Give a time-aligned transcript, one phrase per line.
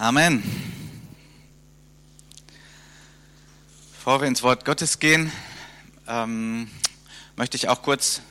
[0.00, 0.42] Amen.
[3.92, 5.30] Bevor wir ins Wort Gottes gehen,
[6.08, 6.70] ähm,
[7.36, 8.22] möchte ich auch kurz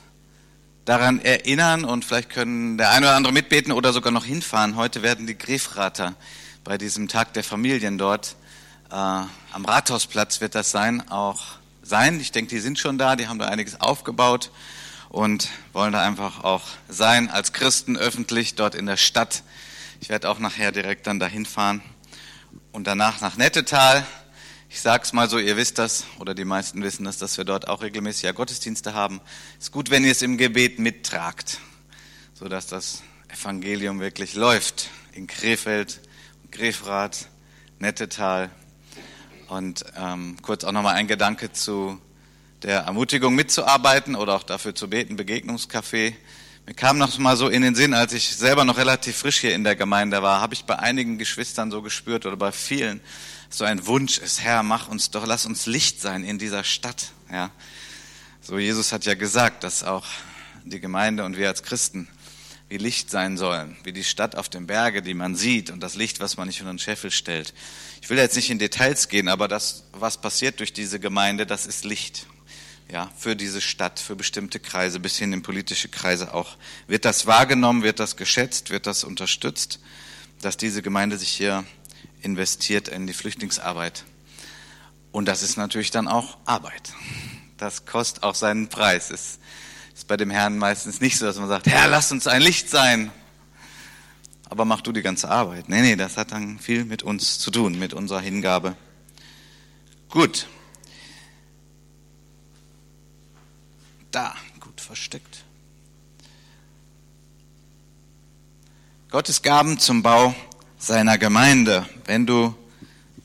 [0.84, 4.74] daran erinnern und vielleicht können der eine oder andere mitbeten oder sogar noch hinfahren.
[4.74, 6.16] Heute werden die Grefrater
[6.64, 8.34] bei diesem Tag der Familien dort
[8.90, 11.40] äh, am Rathausplatz wird das sein, auch
[11.84, 12.18] sein.
[12.18, 14.50] Ich denke, die sind schon da, die haben da einiges aufgebaut
[15.08, 19.44] und wollen da einfach auch sein als Christen öffentlich dort in der Stadt
[20.00, 21.82] ich werde auch nachher direkt dann dahin fahren
[22.72, 24.06] und danach nach Nettetal.
[24.70, 27.44] Ich sage es mal so, ihr wisst das oder die meisten wissen das, dass wir
[27.44, 29.20] dort auch regelmäßig ja Gottesdienste haben.
[29.58, 31.60] Ist gut, wenn ihr es im Gebet mittragt,
[32.32, 36.00] sodass das Evangelium wirklich läuft in Krefeld,
[36.50, 37.28] Grefrath,
[37.78, 38.50] Nettetal.
[39.48, 42.00] Und ähm, kurz auch nochmal ein Gedanke zu
[42.62, 46.14] der Ermutigung mitzuarbeiten oder auch dafür zu beten, Begegnungscafé.
[46.70, 49.56] Mir kam noch mal so in den Sinn, als ich selber noch relativ frisch hier
[49.56, 53.00] in der Gemeinde war, habe ich bei einigen Geschwistern so gespürt oder bei vielen
[53.48, 57.10] so ein Wunsch ist, Herr, mach uns doch, lass uns Licht sein in dieser Stadt,
[57.28, 57.50] ja.
[58.40, 60.06] So Jesus hat ja gesagt, dass auch
[60.64, 62.06] die Gemeinde und wir als Christen
[62.68, 65.96] wie Licht sein sollen, wie die Stadt auf dem Berge, die man sieht und das
[65.96, 67.52] Licht, was man nicht unter den Scheffel stellt.
[68.00, 71.66] Ich will jetzt nicht in Details gehen, aber das, was passiert durch diese Gemeinde, das
[71.66, 72.28] ist Licht
[72.92, 76.56] ja, für diese Stadt, für bestimmte Kreise, bis hin in politische Kreise auch.
[76.86, 79.80] Wird das wahrgenommen, wird das geschätzt, wird das unterstützt,
[80.40, 81.64] dass diese Gemeinde sich hier
[82.22, 84.04] investiert in die Flüchtlingsarbeit.
[85.12, 86.92] Und das ist natürlich dann auch Arbeit.
[87.56, 89.10] Das kostet auch seinen Preis.
[89.10, 89.38] Es
[89.94, 92.70] ist bei dem Herrn meistens nicht so, dass man sagt, Herr, lass uns ein Licht
[92.70, 93.12] sein.
[94.48, 95.68] Aber mach du die ganze Arbeit.
[95.68, 98.76] Nee, nee, das hat dann viel mit uns zu tun, mit unserer Hingabe.
[100.08, 100.48] Gut.
[104.10, 105.44] Da, gut versteckt.
[109.08, 110.34] Gottes Gaben zum Bau
[110.78, 111.88] seiner Gemeinde.
[112.06, 112.54] Wenn du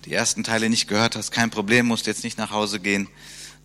[0.06, 3.08] die ersten Teile nicht gehört hast, kein Problem, musst jetzt nicht nach Hause gehen,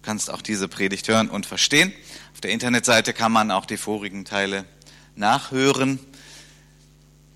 [0.00, 1.92] kannst auch diese Predigt hören und verstehen.
[2.32, 4.64] Auf der Internetseite kann man auch die vorigen Teile
[5.14, 5.98] nachhören.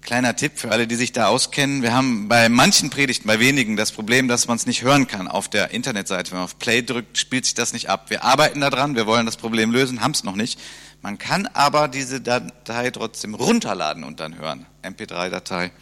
[0.04, 1.80] Kleiner Tipp für alle, die sich da auskennen.
[1.80, 5.28] Wir haben bei manchen Predigten, bei wenigen, das Problem, dass man es nicht hören kann
[5.28, 6.30] auf der Internetseite.
[6.30, 8.10] Wenn man auf Play drückt, spielt sich das nicht ab.
[8.10, 10.60] Wir arbeiten daran, wir wollen das Problem lösen, haben es noch nicht.
[11.00, 14.66] Man kann aber diese Datei trotzdem runterladen und dann hören.
[14.82, 15.72] MP3-Datei.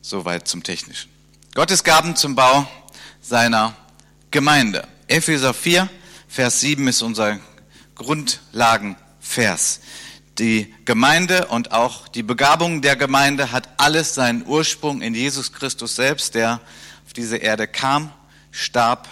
[0.00, 1.10] Soweit zum Technischen.
[1.54, 2.68] Gottes Gaben zum Bau
[3.20, 3.74] seiner
[4.30, 4.86] Gemeinde.
[5.08, 5.88] Epheser 4,
[6.28, 7.40] Vers 7 ist unser
[7.96, 9.80] Grundlagenvers
[10.38, 15.96] die Gemeinde und auch die Begabung der Gemeinde hat alles seinen Ursprung in Jesus Christus
[15.96, 16.60] selbst, der
[17.06, 18.12] auf diese Erde kam,
[18.50, 19.08] starb,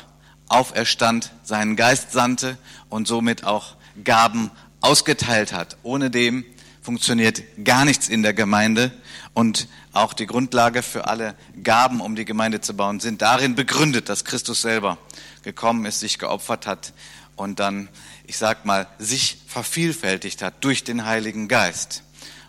[0.49, 4.51] auferstand, seinen Geist sandte und somit auch Gaben
[4.81, 5.77] ausgeteilt hat.
[5.83, 6.45] Ohne dem
[6.81, 8.93] funktioniert gar nichts in der Gemeinde
[9.35, 11.35] und auch die Grundlage für alle
[11.65, 14.99] Gaben, um die Gemeinde zu bauen, sind darin begründet, dass Christus selber
[15.43, 16.93] gekommen ist, sich geopfert hat
[17.35, 17.89] und dann
[18.27, 22.03] ich sag mal, sich vervielfältigt hat durch den Heiligen Geist,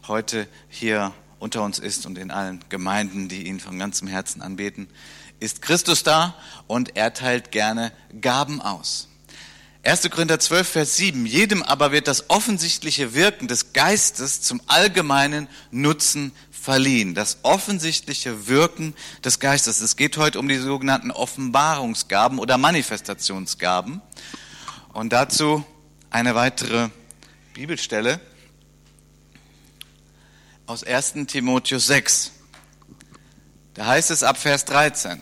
[0.07, 4.87] heute hier unter uns ist und in allen Gemeinden, die ihn von ganzem Herzen anbeten,
[5.39, 6.35] ist Christus da
[6.66, 9.07] und er teilt gerne Gaben aus.
[9.83, 10.09] 1.
[10.09, 11.25] Korinther 12, Vers 7.
[11.25, 17.13] Jedem aber wird das offensichtliche Wirken des Geistes zum allgemeinen Nutzen verliehen.
[17.13, 19.79] Das offensichtliche Wirken des Geistes.
[19.79, 24.01] Es geht heute um die sogenannten Offenbarungsgaben oder Manifestationsgaben.
[24.97, 25.63] Und dazu
[26.09, 26.90] eine weitere
[27.53, 28.19] Bibelstelle
[30.66, 32.31] aus 1 Timotheus 6.
[33.75, 35.22] Da heißt es ab Vers 13.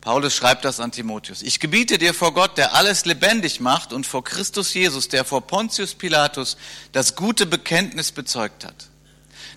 [0.00, 1.42] Paulus schreibt das an Timotheus.
[1.42, 5.48] Ich gebiete dir vor Gott, der alles lebendig macht und vor Christus Jesus, der vor
[5.48, 6.56] Pontius Pilatus
[6.92, 8.86] das gute Bekenntnis bezeugt hat,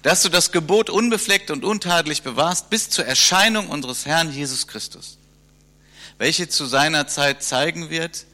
[0.02, 5.20] dass du das Gebot unbefleckt und untadelig bewahrst bis zur Erscheinung unseres Herrn Jesus Christus,
[6.18, 8.26] welche zu seiner Zeit zeigen wird,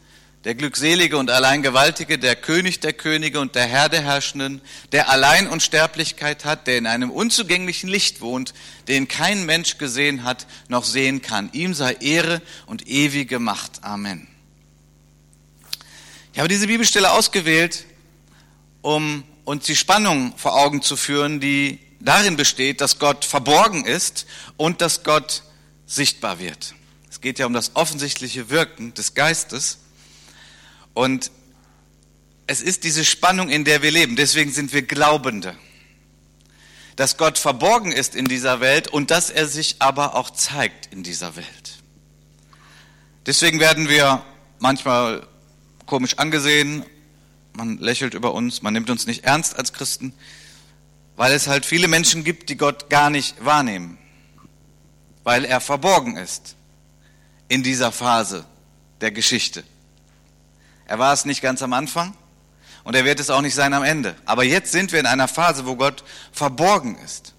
[0.45, 4.61] der Glückselige und allein Gewaltige, der König der Könige und der Herr der Herrschenden,
[4.93, 8.53] der allein Unsterblichkeit hat, der in einem unzugänglichen Licht wohnt,
[8.87, 11.49] den kein Mensch gesehen hat noch sehen kann.
[11.51, 13.83] Ihm sei Ehre und ewige Macht.
[13.83, 14.27] Amen.
[16.31, 17.85] Ich habe diese Bibelstelle ausgewählt,
[18.81, 24.25] um uns die Spannung vor Augen zu führen, die darin besteht, dass Gott verborgen ist
[24.55, 25.43] und dass Gott
[25.85, 26.75] sichtbar wird.
[27.09, 29.79] Es geht ja um das offensichtliche Wirken des Geistes.
[30.99, 31.31] Und
[32.45, 34.17] es ist diese Spannung, in der wir leben.
[34.17, 35.55] Deswegen sind wir Glaubende.
[36.97, 41.01] Dass Gott verborgen ist in dieser Welt und dass er sich aber auch zeigt in
[41.01, 41.79] dieser Welt.
[43.25, 44.25] Deswegen werden wir
[44.57, 45.25] manchmal
[45.85, 46.83] komisch angesehen,
[47.53, 50.11] man lächelt über uns, man nimmt uns nicht ernst als Christen,
[51.15, 53.97] weil es halt viele Menschen gibt, die Gott gar nicht wahrnehmen.
[55.23, 56.57] weil er verborgen ist
[57.47, 58.45] in dieser Phase
[58.99, 59.63] der Geschichte.
[60.89, 62.15] Er war es nicht ganz am Anfang
[62.83, 64.15] und er wird es auch nicht sein am Ende.
[64.25, 67.35] Aber jetzt sind wir in einer Phase, wo Gott verborgen ist.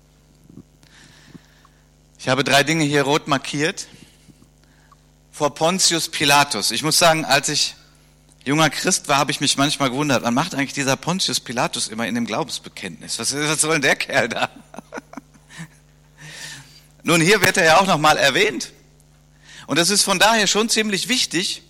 [2.16, 3.88] Ich habe drei Dinge hier rot markiert.
[5.32, 6.70] Vor Pontius Pilatus.
[6.70, 7.74] Ich muss sagen, als ich
[8.44, 12.06] junger Christ war, habe ich mich manchmal gewundert, wann macht eigentlich dieser Pontius Pilatus immer
[12.06, 13.18] in dem Glaubensbekenntnis?
[13.18, 14.48] Was, was soll denn der Kerl da?
[17.02, 18.70] Nun, hier wird er ja auch nochmal erwähnt.
[19.66, 21.64] Und das ist von daher schon ziemlich wichtig,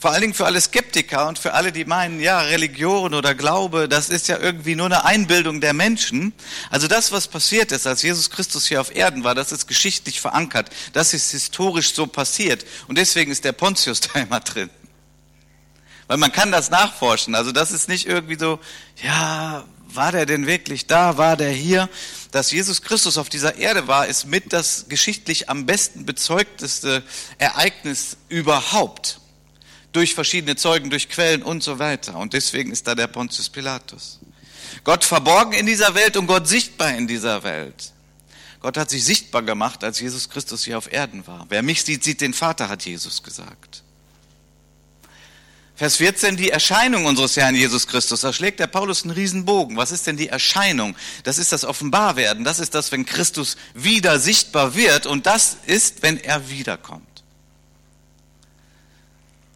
[0.00, 3.86] vor allen Dingen für alle Skeptiker und für alle, die meinen, ja, Religion oder Glaube,
[3.86, 6.32] das ist ja irgendwie nur eine Einbildung der Menschen.
[6.70, 10.22] Also das, was passiert ist, als Jesus Christus hier auf Erden war, das ist geschichtlich
[10.22, 10.70] verankert.
[10.94, 12.64] Das ist historisch so passiert.
[12.88, 14.70] Und deswegen ist der Pontius da immer drin.
[16.06, 17.34] Weil man kann das nachforschen.
[17.34, 18.58] Also das ist nicht irgendwie so,
[19.02, 21.18] ja, war der denn wirklich da?
[21.18, 21.90] War der hier?
[22.30, 27.02] Dass Jesus Christus auf dieser Erde war, ist mit das geschichtlich am besten bezeugteste
[27.36, 29.19] Ereignis überhaupt
[29.92, 32.16] durch verschiedene Zeugen, durch Quellen und so weiter.
[32.16, 34.20] Und deswegen ist da der Pontius Pilatus.
[34.84, 37.92] Gott verborgen in dieser Welt und Gott sichtbar in dieser Welt.
[38.60, 41.46] Gott hat sich sichtbar gemacht, als Jesus Christus hier auf Erden war.
[41.48, 43.82] Wer mich sieht, sieht den Vater, hat Jesus gesagt.
[45.74, 48.20] Vers 14, die Erscheinung unseres Herrn Jesus Christus.
[48.20, 49.78] Da schlägt der Paulus einen Riesenbogen.
[49.78, 50.94] Was ist denn die Erscheinung?
[51.24, 52.44] Das ist das Offenbarwerden.
[52.44, 55.06] Das ist das, wenn Christus wieder sichtbar wird.
[55.06, 57.09] Und das ist, wenn er wiederkommt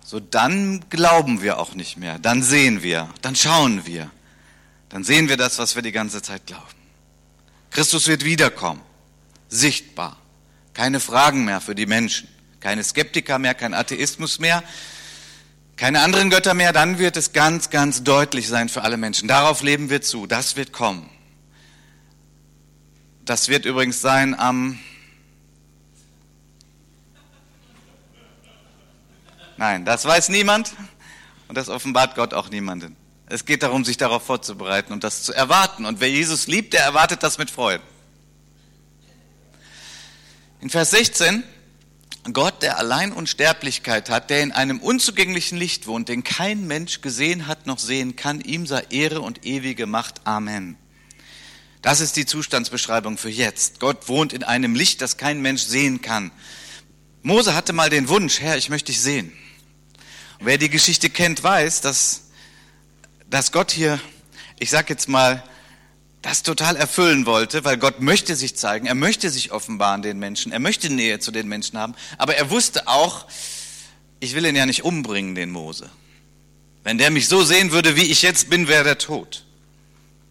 [0.05, 4.11] so dann glauben wir auch nicht mehr, dann sehen wir, dann schauen wir,
[4.91, 6.63] dann sehen wir das, was wir die ganze Zeit glauben.
[7.71, 8.83] Christus wird wiederkommen,
[9.49, 10.19] sichtbar,
[10.75, 12.29] keine Fragen mehr für die Menschen,
[12.61, 14.63] keine Skeptiker mehr, kein Atheismus mehr,
[15.77, 19.27] keine anderen Götter mehr, dann wird es ganz, ganz deutlich sein für alle Menschen.
[19.27, 21.09] Darauf leben wir zu, das wird kommen.
[23.25, 24.79] Das wird übrigens sein am
[29.57, 30.73] Nein, das weiß niemand
[31.49, 32.97] und das offenbart Gott auch niemanden.
[33.27, 35.87] Es geht darum, sich darauf vorzubereiten und das zu erwarten.
[35.87, 37.83] Und wer Jesus liebt, der erwartet das mit Freude.
[40.61, 41.43] In Vers 16,
[42.33, 47.47] Gott, der allein Unsterblichkeit hat, der in einem unzugänglichen Licht wohnt, den kein Mensch gesehen
[47.47, 50.27] hat noch sehen kann, ihm sei Ehre und ewige Macht.
[50.27, 50.77] Amen.
[51.83, 53.79] Das ist die Zustandsbeschreibung für jetzt.
[53.79, 56.31] Gott wohnt in einem Licht, das kein Mensch sehen kann.
[57.23, 59.33] Mose hatte mal den Wunsch, Herr, ich möchte dich sehen.
[60.45, 62.25] Wer die Geschichte kennt, weiß, dass,
[63.31, 63.99] dass Gott hier,
[64.59, 65.43] ich sag jetzt mal,
[66.21, 70.53] das total erfüllen wollte, weil Gott möchte sich zeigen, er möchte sich offenbaren den Menschen,
[70.53, 73.27] er möchte Nähe zu den Menschen haben, aber er wusste auch,
[74.21, 75.89] ich will ihn ja nicht umbringen, den Mose.
[76.83, 79.47] Wenn der mich so sehen würde, wie ich jetzt bin, wäre der tot.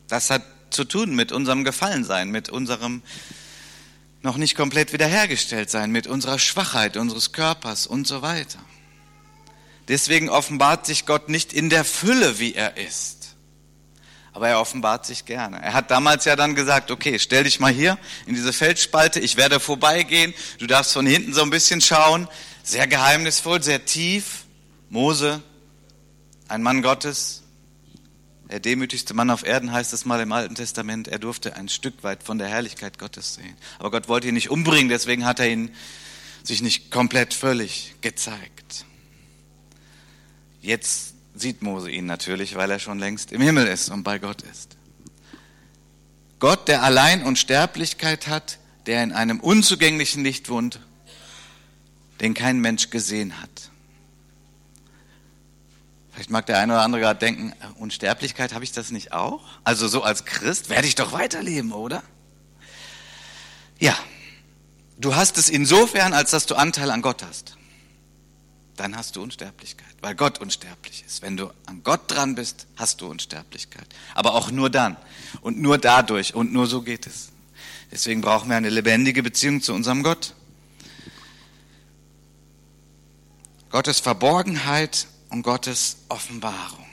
[0.07, 3.01] Das hat zu tun mit unserem Gefallensein, mit unserem
[4.21, 8.59] noch nicht komplett wiederhergestellt sein, mit unserer Schwachheit unseres Körpers und so weiter.
[9.87, 13.35] Deswegen offenbart sich Gott nicht in der Fülle, wie er ist.
[14.31, 15.61] Aber er offenbart sich gerne.
[15.61, 19.37] Er hat damals ja dann gesagt, okay, stell dich mal hier in diese Feldspalte, ich
[19.37, 22.27] werde vorbeigehen, du darfst von hinten so ein bisschen schauen.
[22.63, 24.45] Sehr geheimnisvoll, sehr tief.
[24.89, 25.41] Mose,
[26.47, 27.43] ein Mann Gottes,
[28.53, 32.03] der demütigste Mann auf Erden heißt es mal im Alten Testament, er durfte ein Stück
[32.03, 33.57] weit von der Herrlichkeit Gottes sehen.
[33.79, 35.73] Aber Gott wollte ihn nicht umbringen, deswegen hat er ihn
[36.43, 38.62] sich nicht komplett völlig gezeigt.
[40.63, 44.41] Jetzt sieht Mose ihn natürlich, weil er schon längst im Himmel ist und bei Gott
[44.43, 44.77] ist.
[46.39, 50.79] Gott, der allein Unsterblichkeit hat, der in einem unzugänglichen Licht wohnt,
[52.21, 53.49] den kein Mensch gesehen hat.
[56.13, 59.43] Vielleicht mag der eine oder andere gerade denken, Unsterblichkeit, habe ich das nicht auch?
[59.65, 62.03] Also so als Christ werde ich doch weiterleben, oder?
[63.79, 63.97] Ja,
[64.97, 67.57] du hast es insofern, als dass du Anteil an Gott hast
[68.75, 71.21] dann hast du Unsterblichkeit, weil Gott unsterblich ist.
[71.21, 73.85] Wenn du an Gott dran bist, hast du Unsterblichkeit.
[74.15, 74.97] Aber auch nur dann
[75.41, 77.29] und nur dadurch und nur so geht es.
[77.91, 80.33] Deswegen brauchen wir eine lebendige Beziehung zu unserem Gott.
[83.69, 86.85] Gottes Verborgenheit und Gottes Offenbarung.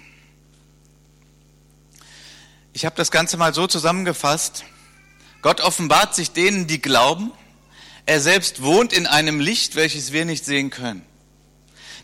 [2.72, 4.64] Ich habe das Ganze mal so zusammengefasst.
[5.42, 7.32] Gott offenbart sich denen, die glauben.
[8.06, 11.02] Er selbst wohnt in einem Licht, welches wir nicht sehen können.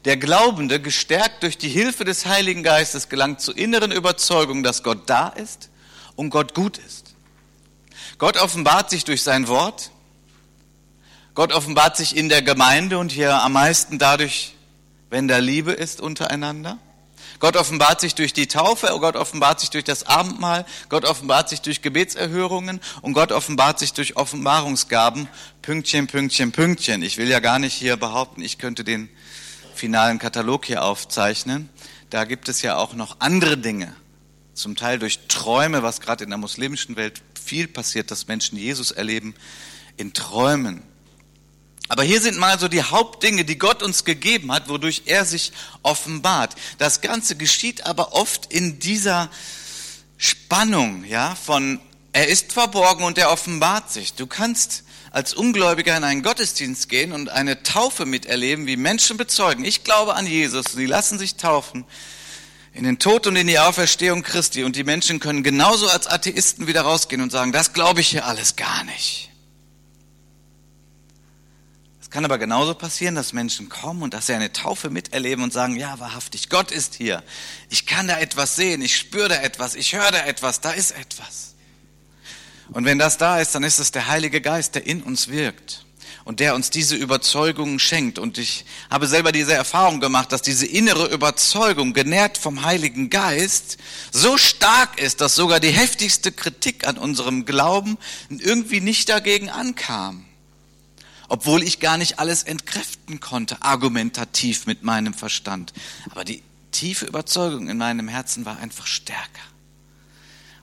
[0.06, 5.10] Der Glaubende, gestärkt durch die Hilfe des Heiligen Geistes, gelangt zur inneren Überzeugung, dass Gott
[5.10, 5.68] da ist
[6.14, 7.16] und Gott gut ist.
[8.16, 9.90] Gott offenbart sich durch sein Wort.
[11.34, 14.54] Gott offenbart sich in der Gemeinde und hier am meisten dadurch,
[15.10, 16.78] wenn da Liebe ist untereinander.
[17.40, 21.62] Gott offenbart sich durch die Taufe, Gott offenbart sich durch das Abendmahl, Gott offenbart sich
[21.62, 25.26] durch Gebetserhörungen und Gott offenbart sich durch Offenbarungsgaben.
[25.62, 27.02] Pünktchen, Pünktchen, Pünktchen.
[27.02, 29.08] Ich will ja gar nicht hier behaupten, ich könnte den
[29.76, 31.68] finalen Katalog hier aufzeichnen.
[32.10, 33.94] Da gibt es ja auch noch andere Dinge.
[34.54, 38.90] Zum Teil durch Träume, was gerade in der muslimischen Welt viel passiert, dass Menschen Jesus
[38.90, 39.34] erleben
[39.96, 40.82] in Träumen.
[41.88, 45.52] Aber hier sind mal so die Hauptdinge, die Gott uns gegeben hat, wodurch er sich
[45.82, 46.56] offenbart.
[46.78, 49.30] Das Ganze geschieht aber oft in dieser
[50.16, 51.80] Spannung, ja, von
[52.12, 54.14] er ist verborgen und er offenbart sich.
[54.14, 59.64] Du kannst als Ungläubiger in einen Gottesdienst gehen und eine Taufe miterleben, wie Menschen bezeugen,
[59.64, 61.84] ich glaube an Jesus, sie lassen sich taufen
[62.76, 66.66] in den Tod und in die Auferstehung Christi und die Menschen können genauso als Atheisten
[66.66, 69.30] wieder rausgehen und sagen, das glaube ich hier alles gar nicht.
[72.02, 75.52] Es kann aber genauso passieren, dass Menschen kommen und dass sie eine Taufe miterleben und
[75.52, 77.22] sagen, ja, wahrhaftig, Gott ist hier.
[77.70, 80.92] Ich kann da etwas sehen, ich spüre da etwas, ich höre da etwas, da ist
[80.92, 81.45] etwas.
[82.72, 85.84] Und wenn das da ist, dann ist es der Heilige Geist, der in uns wirkt
[86.24, 88.18] und der uns diese Überzeugungen schenkt.
[88.18, 93.78] Und ich habe selber diese Erfahrung gemacht, dass diese innere Überzeugung, genährt vom Heiligen Geist,
[94.10, 97.96] so stark ist, dass sogar die heftigste Kritik an unserem Glauben
[98.28, 100.26] irgendwie nicht dagegen ankam
[101.28, 105.72] obwohl ich gar nicht alles entkräften konnte, argumentativ mit meinem Verstand.
[106.10, 106.42] Aber die
[106.72, 109.42] tiefe Überzeugung in meinem Herzen war einfach stärker.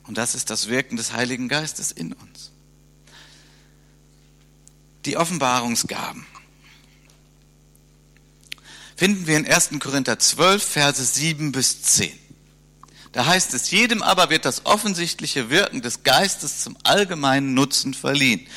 [0.05, 2.51] Und das ist das Wirken des Heiligen Geistes in uns.
[5.05, 6.25] Die Offenbarungsgaben
[8.95, 9.71] finden wir in 1.
[9.79, 12.11] Korinther 12, Verse 7 bis 10.
[13.11, 18.47] Da heißt es, jedem aber wird das offensichtliche Wirken des Geistes zum allgemeinen Nutzen verliehen.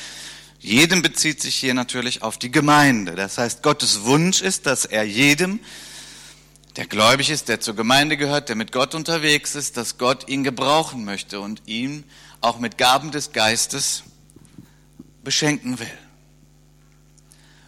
[0.59, 3.15] Jedem bezieht sich hier natürlich auf die Gemeinde.
[3.15, 5.59] Das heißt, Gottes Wunsch ist, dass er jedem,
[6.77, 10.43] der gläubig ist, der zur Gemeinde gehört, der mit Gott unterwegs ist, dass Gott ihn
[10.43, 12.03] gebrauchen möchte und ihn
[12.39, 14.03] auch mit Gaben des Geistes
[15.23, 15.91] beschenken will.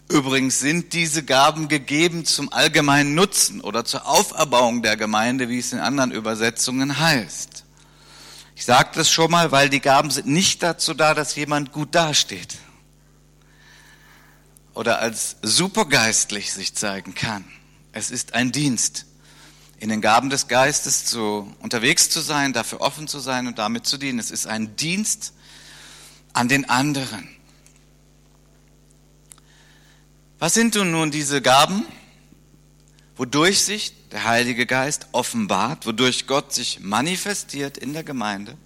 [0.09, 5.73] Übrigens sind diese Gaben gegeben zum allgemeinen Nutzen oder zur Auferbauung der Gemeinde, wie es
[5.73, 7.63] in anderen Übersetzungen heißt.
[8.55, 11.95] Ich sage das schon mal, weil die Gaben sind nicht dazu da, dass jemand gut
[11.95, 12.57] dasteht
[14.73, 17.45] oder als supergeistlich sich zeigen kann.
[17.91, 19.05] Es ist ein Dienst,
[19.79, 23.86] in den Gaben des Geistes zu, unterwegs zu sein, dafür offen zu sein und damit
[23.88, 24.19] zu dienen.
[24.19, 25.34] Es ist ein Dienst
[26.34, 27.27] an den anderen.
[30.38, 31.86] Was sind nun diese Gaben,
[33.17, 38.58] wodurch sich der Heilige Geist offenbart, wodurch Gott sich manifestiert in der Gemeinde?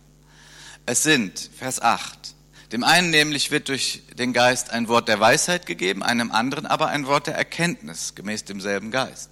[0.86, 2.33] Es sind, Vers 8,
[2.74, 6.88] dem einen nämlich wird durch den Geist ein Wort der Weisheit gegeben, einem anderen aber
[6.88, 9.30] ein Wort der Erkenntnis, gemäß demselben Geist.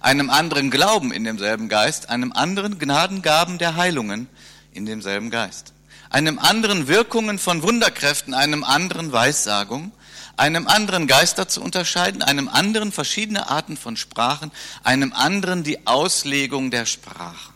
[0.00, 4.28] Einem anderen Glauben in demselben Geist, einem anderen Gnadengaben der Heilungen
[4.72, 5.74] in demselben Geist.
[6.10, 9.92] Einem anderen Wirkungen von Wunderkräften, einem anderen Weissagung,
[10.36, 14.50] einem anderen Geister zu unterscheiden, einem anderen verschiedene Arten von Sprachen,
[14.82, 17.54] einem anderen die Auslegung der Sprachen.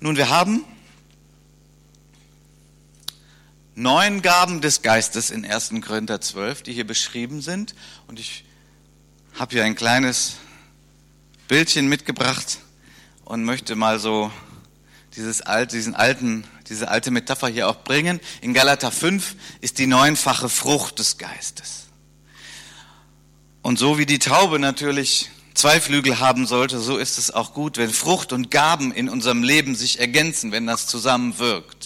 [0.00, 0.64] Nun, wir haben
[3.74, 5.72] neun Gaben des Geistes in 1.
[5.84, 7.74] Korinther 12, die hier beschrieben sind.
[8.06, 8.44] Und ich
[9.34, 10.34] habe hier ein kleines
[11.48, 12.58] Bildchen mitgebracht
[13.24, 14.30] und möchte mal so
[15.16, 18.20] dieses alte, diesen alten, diese alte Metapher hier auch bringen.
[18.40, 21.86] In Galater 5 ist die neunfache Frucht des Geistes.
[23.62, 27.76] Und so wie die Taube natürlich zwei Flügel haben sollte, so ist es auch gut,
[27.76, 31.83] wenn Frucht und Gaben in unserem Leben sich ergänzen, wenn das zusammenwirkt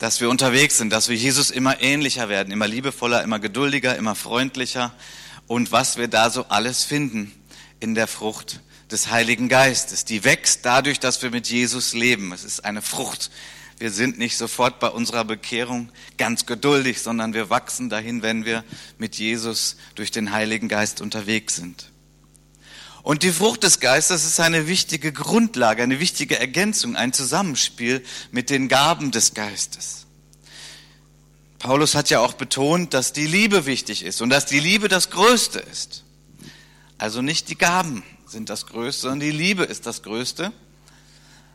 [0.00, 4.14] dass wir unterwegs sind, dass wir Jesus immer ähnlicher werden, immer liebevoller, immer geduldiger, immer
[4.14, 4.92] freundlicher
[5.46, 7.32] und was wir da so alles finden
[7.80, 10.06] in der Frucht des Heiligen Geistes.
[10.06, 12.32] Die wächst dadurch, dass wir mit Jesus leben.
[12.32, 13.30] Es ist eine Frucht.
[13.78, 18.64] Wir sind nicht sofort bei unserer Bekehrung ganz geduldig, sondern wir wachsen dahin, wenn wir
[18.96, 21.90] mit Jesus durch den Heiligen Geist unterwegs sind.
[23.02, 28.50] Und die Frucht des Geistes ist eine wichtige Grundlage, eine wichtige Ergänzung, ein Zusammenspiel mit
[28.50, 30.06] den Gaben des Geistes.
[31.58, 35.10] Paulus hat ja auch betont, dass die Liebe wichtig ist und dass die Liebe das
[35.10, 36.04] Größte ist.
[36.98, 40.52] Also nicht die Gaben sind das Größte, sondern die Liebe ist das Größte.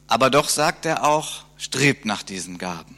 [0.08, 2.98] Aber doch sagt er auch, strebt nach diesen Gaben.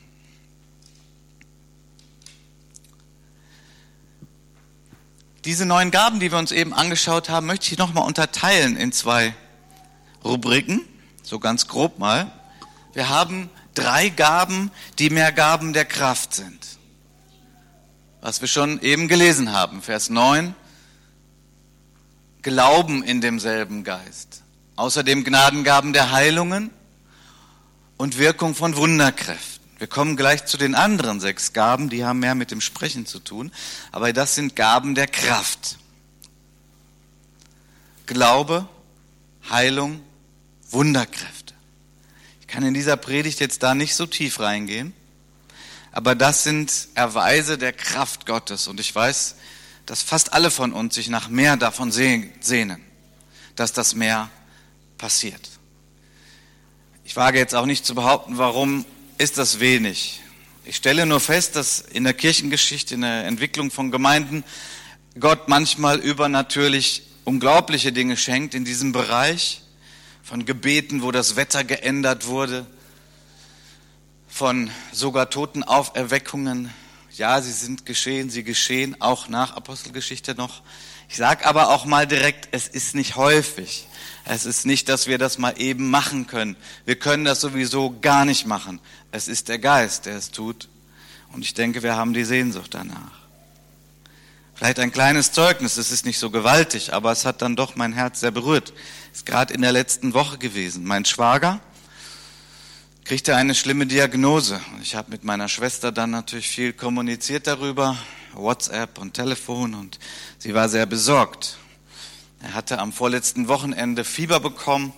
[5.47, 9.33] Diese neuen Gaben, die wir uns eben angeschaut haben, möchte ich nochmal unterteilen in zwei
[10.21, 10.81] Rubriken,
[11.23, 12.29] so ganz grob mal.
[12.91, 16.59] Wir haben drei Gaben, die mehr Gaben der Kraft sind.
[18.19, 20.53] Was wir schon eben gelesen haben, Vers 9.
[22.41, 24.43] Glauben in demselben Geist.
[24.75, 26.71] Außerdem Gnadengaben der Heilungen
[27.95, 29.56] und Wirkung von Wunderkräften.
[29.77, 33.19] Wir kommen gleich zu den anderen sechs Gaben, die haben mehr mit dem Sprechen zu
[33.19, 33.51] tun,
[33.91, 35.77] aber das sind Gaben der Kraft.
[38.07, 38.67] Glaube,
[39.49, 40.01] Heilung,
[40.71, 41.53] Wunderkräfte.
[42.41, 44.93] Ich kann in dieser Predigt jetzt da nicht so tief reingehen,
[45.91, 49.35] aber das sind Erweise der Kraft Gottes und ich weiß,
[49.85, 52.83] dass fast alle von uns sich nach mehr davon sehnen,
[53.55, 54.29] dass das mehr
[54.97, 55.49] passiert.
[57.03, 58.85] Ich wage jetzt auch nicht zu behaupten, warum
[59.17, 60.21] ist das wenig.
[60.63, 64.43] Ich stelle nur fest, dass in der Kirchengeschichte, in der Entwicklung von Gemeinden
[65.19, 69.61] Gott manchmal übernatürlich unglaubliche Dinge schenkt in diesem Bereich
[70.21, 72.67] von Gebeten, wo das Wetter geändert wurde,
[74.27, 76.71] von sogar Totenauferweckungen.
[77.15, 80.61] Ja, sie sind geschehen, sie geschehen auch nach Apostelgeschichte noch.
[81.09, 83.87] Ich sage aber auch mal direkt, es ist nicht häufig.
[84.25, 86.57] Es ist nicht, dass wir das mal eben machen können.
[86.85, 88.81] Wir können das sowieso gar nicht machen.
[89.11, 90.67] Es ist der Geist, der es tut.
[91.31, 93.27] Und ich denke, wir haben die Sehnsucht danach.
[94.53, 97.93] Vielleicht ein kleines Zeugnis, es ist nicht so gewaltig, aber es hat dann doch mein
[97.93, 98.73] Herz sehr berührt.
[99.13, 100.83] Ist gerade in der letzten Woche gewesen.
[100.83, 101.59] Mein Schwager
[103.07, 104.59] kriegte eine schlimme Diagnose.
[104.81, 107.97] Ich habe mit meiner Schwester dann natürlich viel kommuniziert darüber,
[108.33, 109.97] WhatsApp und Telefon, und
[110.39, 111.57] sie war sehr besorgt.
[112.41, 114.91] Er hatte am vorletzten Wochenende Fieber bekommen,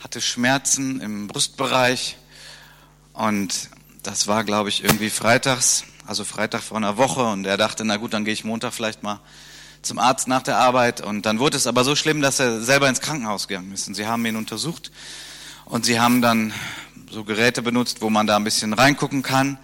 [0.00, 2.16] hatte Schmerzen im Brustbereich.
[3.12, 3.70] Und
[4.04, 7.24] das war, glaube ich, irgendwie freitags, also Freitag vor einer Woche.
[7.24, 9.18] Und er dachte, na gut, dann gehe ich Montag vielleicht mal
[9.82, 11.00] zum Arzt nach der Arbeit.
[11.00, 13.88] Und dann wurde es aber so schlimm, dass er selber ins Krankenhaus gegangen ist.
[13.88, 14.92] Und sie haben ihn untersucht.
[15.64, 16.54] Und sie haben dann
[17.10, 19.58] so Geräte benutzt, wo man da ein bisschen reingucken kann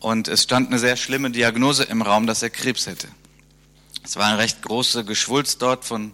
[0.00, 3.08] und es stand eine sehr schlimme Diagnose im Raum, dass er Krebs hätte.
[4.04, 6.12] Es war eine recht große Geschwulst dort von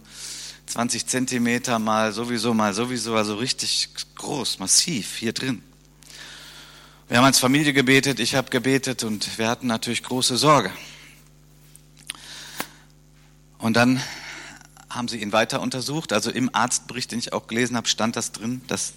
[0.66, 5.62] 20 Zentimeter mal sowieso, mal sowieso, also richtig groß, massiv hier drin.
[7.08, 10.72] Wir haben als Familie gebetet, ich habe gebetet und wir hatten natürlich große Sorge.
[13.58, 14.02] Und dann
[14.88, 16.12] haben sie ihn weiter untersucht.
[16.12, 18.94] Also im Arztbericht, den ich auch gelesen habe, stand das drin, dass,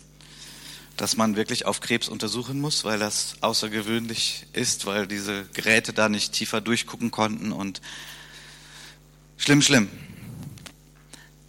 [0.98, 6.10] dass man wirklich auf Krebs untersuchen muss, weil das außergewöhnlich ist, weil diese Geräte da
[6.10, 7.82] nicht tiefer durchgucken konnten und
[9.38, 9.90] schlimm, schlimm.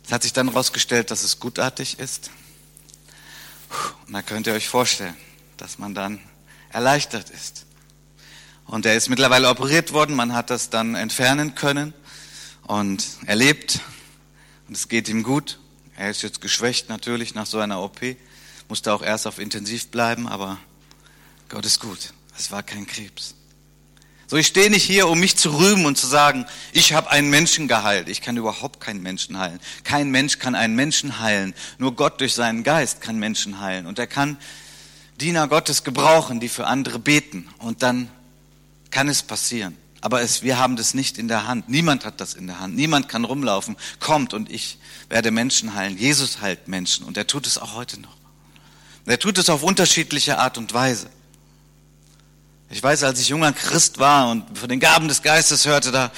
[0.04, 2.30] Es hat sich dann herausgestellt, dass es gutartig ist.
[4.06, 5.16] Und da könnt ihr euch vorstellen,
[5.56, 6.20] dass man dann
[6.70, 7.66] erleichtert ist.
[8.66, 11.94] Und er ist mittlerweile operiert worden, man hat das dann entfernen können
[12.64, 13.80] und er lebt
[14.68, 15.58] und es geht ihm gut.
[15.96, 18.00] Er ist jetzt geschwächt natürlich nach so einer OP,
[18.68, 20.58] musste auch erst auf Intensiv bleiben, aber
[21.48, 22.12] Gott ist gut.
[22.36, 23.34] Es war kein Krebs.
[24.30, 27.30] So, ich stehe nicht hier, um mich zu rühmen und zu sagen, ich habe einen
[27.30, 28.10] Menschen geheilt.
[28.10, 29.58] Ich kann überhaupt keinen Menschen heilen.
[29.84, 31.54] Kein Mensch kann einen Menschen heilen.
[31.78, 33.86] Nur Gott durch seinen Geist kann Menschen heilen.
[33.86, 34.36] Und er kann
[35.18, 37.48] Diener Gottes gebrauchen, die für andere beten.
[37.56, 38.10] Und dann
[38.90, 39.78] kann es passieren.
[40.02, 41.70] Aber es, wir haben das nicht in der Hand.
[41.70, 42.76] Niemand hat das in der Hand.
[42.76, 43.76] Niemand kann rumlaufen.
[43.98, 44.78] Kommt und ich
[45.08, 45.96] werde Menschen heilen.
[45.96, 47.06] Jesus heilt Menschen.
[47.06, 48.17] Und er tut es auch heute noch.
[49.08, 51.08] Er tut es auf unterschiedliche Art und Weise.
[52.70, 56.12] Ich weiß, als ich junger Christ war und von den Gaben des Geistes hörte, da,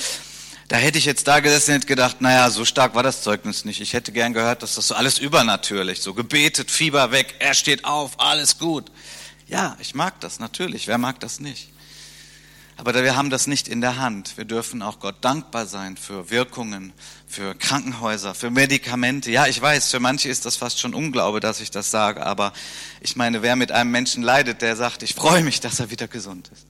[0.67, 3.65] da hätte ich jetzt da gesessen und hätte gedacht, naja, so stark war das Zeugnis
[3.65, 3.81] nicht.
[3.81, 7.85] Ich hätte gern gehört, dass das so alles übernatürlich, so gebetet, Fieber weg, er steht
[7.85, 8.91] auf, alles gut.
[9.47, 10.89] Ja, ich mag das natürlich.
[10.89, 11.71] Wer mag das nicht?
[12.77, 14.37] Aber wir haben das nicht in der Hand.
[14.37, 16.93] Wir dürfen auch Gott dankbar sein für Wirkungen,
[17.31, 19.31] für Krankenhäuser, für Medikamente.
[19.31, 22.53] Ja, ich weiß, für manche ist das fast schon Unglaube, dass ich das sage, aber
[23.01, 26.09] ich meine, wer mit einem Menschen leidet, der sagt, ich freue mich, dass er wieder
[26.09, 26.67] gesund ist.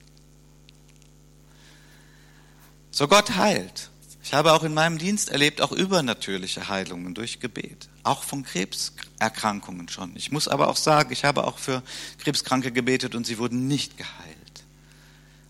[2.91, 3.89] So Gott heilt.
[4.23, 7.89] Ich habe auch in meinem Dienst erlebt, auch übernatürliche Heilungen durch Gebet.
[8.03, 10.15] Auch von Krebserkrankungen schon.
[10.15, 11.83] Ich muss aber auch sagen, ich habe auch für
[12.19, 14.65] Krebskranke gebetet und sie wurden nicht geheilt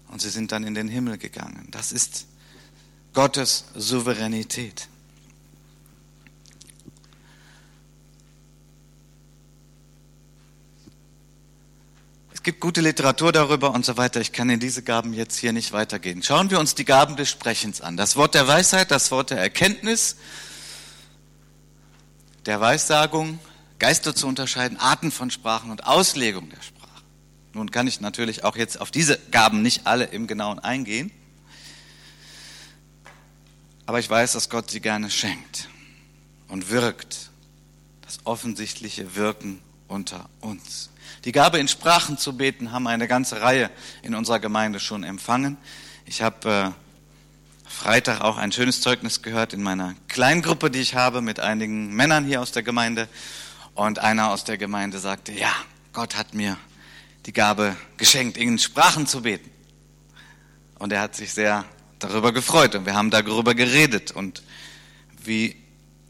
[0.06, 1.66] und sie sind dann in den Himmel gegangen.
[1.72, 2.26] Das ist
[3.12, 4.88] Gottes Souveränität.
[12.40, 14.18] Es gibt gute Literatur darüber und so weiter.
[14.18, 16.22] Ich kann in diese Gaben jetzt hier nicht weitergehen.
[16.22, 17.98] Schauen wir uns die Gaben des Sprechens an.
[17.98, 20.16] Das Wort der Weisheit, das Wort der Erkenntnis,
[22.46, 23.38] der Weissagung,
[23.78, 27.02] Geister zu unterscheiden, Arten von Sprachen und Auslegung der Sprache.
[27.52, 31.12] Nun kann ich natürlich auch jetzt auf diese Gaben nicht alle im Genauen eingehen,
[33.84, 35.68] aber ich weiß, dass Gott sie gerne schenkt
[36.48, 37.28] und wirkt.
[38.00, 40.88] Das offensichtliche Wirken unter uns.
[41.24, 43.70] Die Gabe in Sprachen zu beten haben eine ganze Reihe
[44.02, 45.58] in unserer Gemeinde schon empfangen.
[46.06, 51.20] Ich habe äh, Freitag auch ein schönes Zeugnis gehört in meiner Kleingruppe, die ich habe
[51.20, 53.06] mit einigen Männern hier aus der Gemeinde.
[53.74, 55.52] Und einer aus der Gemeinde sagte, ja,
[55.92, 56.56] Gott hat mir
[57.26, 59.50] die Gabe geschenkt, in Sprachen zu beten.
[60.78, 61.64] Und er hat sich sehr
[61.98, 64.42] darüber gefreut und wir haben darüber geredet und
[65.22, 65.54] wie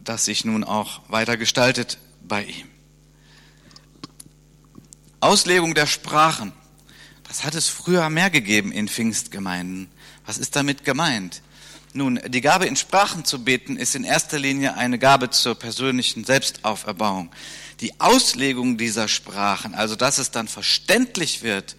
[0.03, 2.69] das sich nun auch weiter gestaltet bei ihm.
[5.21, 6.53] Auslegung der Sprachen.
[7.29, 9.89] Das hat es früher mehr gegeben in Pfingstgemeinden.
[10.25, 11.43] Was ist damit gemeint?
[11.93, 16.25] Nun, die Gabe in Sprachen zu beten ist in erster Linie eine Gabe zur persönlichen
[16.25, 17.31] Selbstauferbauung.
[17.81, 21.77] Die Auslegung dieser Sprachen, also dass es dann verständlich wird,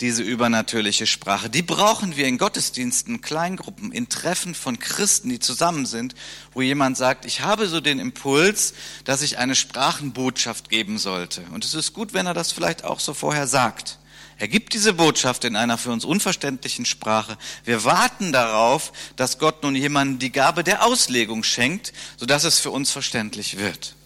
[0.00, 5.86] diese übernatürliche Sprache, die brauchen wir in Gottesdiensten, Kleingruppen, in Treffen von Christen, die zusammen
[5.86, 6.14] sind,
[6.52, 11.42] wo jemand sagt, ich habe so den Impuls, dass ich eine Sprachenbotschaft geben sollte.
[11.52, 13.98] Und es ist gut, wenn er das vielleicht auch so vorher sagt.
[14.38, 17.36] Er gibt diese Botschaft in einer für uns unverständlichen Sprache.
[17.64, 22.70] Wir warten darauf, dass Gott nun jemandem die Gabe der Auslegung schenkt, sodass es für
[22.70, 23.96] uns verständlich wird.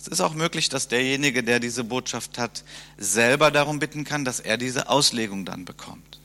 [0.00, 2.62] Es ist auch möglich, dass derjenige, der diese Botschaft hat,
[2.96, 6.20] selber darum bitten kann, dass er diese Auslegung dann bekommt.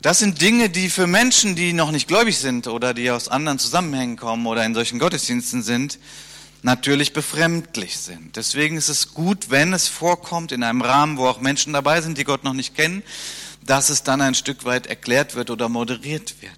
[0.00, 3.58] Das sind Dinge, die für Menschen, die noch nicht gläubig sind oder die aus anderen
[3.58, 5.98] Zusammenhängen kommen oder in solchen Gottesdiensten sind,
[6.62, 8.36] natürlich befremdlich sind.
[8.36, 12.16] Deswegen ist es gut, wenn es vorkommt in einem Rahmen, wo auch Menschen dabei sind,
[12.16, 13.02] die Gott noch nicht kennen,
[13.64, 16.52] dass es dann ein Stück weit erklärt wird oder moderiert wird.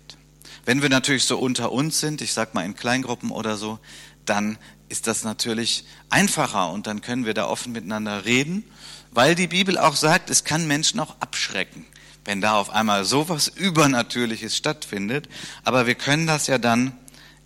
[0.65, 3.81] Wenn wir natürlich so unter uns sind, ich sag mal in Kleingruppen oder so,
[4.25, 4.57] dann
[4.93, 8.63] ist das natürlich einfacher und dann können wir da offen miteinander reden,
[9.11, 11.87] weil die Bibel auch sagt, es kann Menschen auch abschrecken,
[12.27, 15.31] wenn da auf einmal sowas Übernatürliches stattfindet.
[15.65, 16.93] Aber wir können das ja dann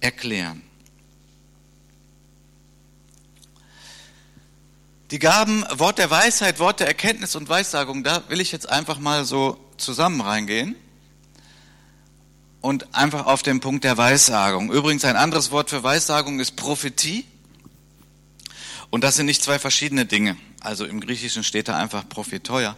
[0.01, 0.61] erklären.
[5.13, 8.99] Die Gaben Wort der Weisheit, Wort der Erkenntnis und Weissagung, da will ich jetzt einfach
[8.99, 10.75] mal so zusammen reingehen
[12.61, 14.73] und einfach auf den Punkt der Weissagung.
[14.73, 17.25] Übrigens ein anderes Wort für Weissagung ist Prophetie.
[18.91, 20.37] Und das sind nicht zwei verschiedene Dinge.
[20.61, 22.77] Also im Griechischen steht da einfach Prophetoia.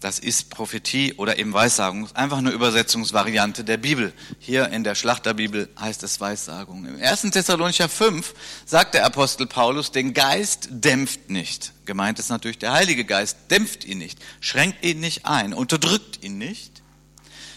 [0.00, 2.08] Das ist Prophetie oder eben Weissagung.
[2.14, 4.14] Einfach eine Übersetzungsvariante der Bibel.
[4.38, 6.86] Hier in der Schlachterbibel heißt es Weissagung.
[6.86, 7.22] Im 1.
[7.32, 8.32] Thessalonicher 5
[8.64, 11.74] sagt der Apostel Paulus, den Geist dämpft nicht.
[11.84, 16.38] Gemeint ist natürlich der Heilige Geist, dämpft ihn nicht, schränkt ihn nicht ein, unterdrückt ihn
[16.38, 16.80] nicht.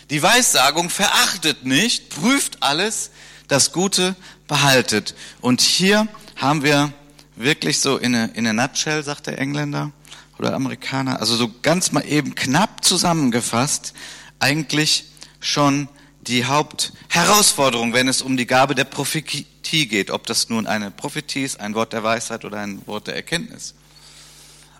[0.09, 3.11] Die Weissagung verachtet nicht, prüft alles,
[3.47, 4.17] das Gute
[4.49, 5.15] behaltet.
[5.39, 6.93] Und hier haben wir
[7.35, 9.91] wirklich so in a, in a nutshell, sagt der Engländer,
[10.37, 13.93] oder Amerikaner, also so ganz mal eben knapp zusammengefasst,
[14.39, 15.05] eigentlich
[15.39, 15.87] schon
[16.21, 21.43] die Hauptherausforderung, wenn es um die Gabe der Prophetie geht, ob das nun eine Prophetie
[21.43, 23.75] ist, ein Wort der Weisheit oder ein Wort der Erkenntnis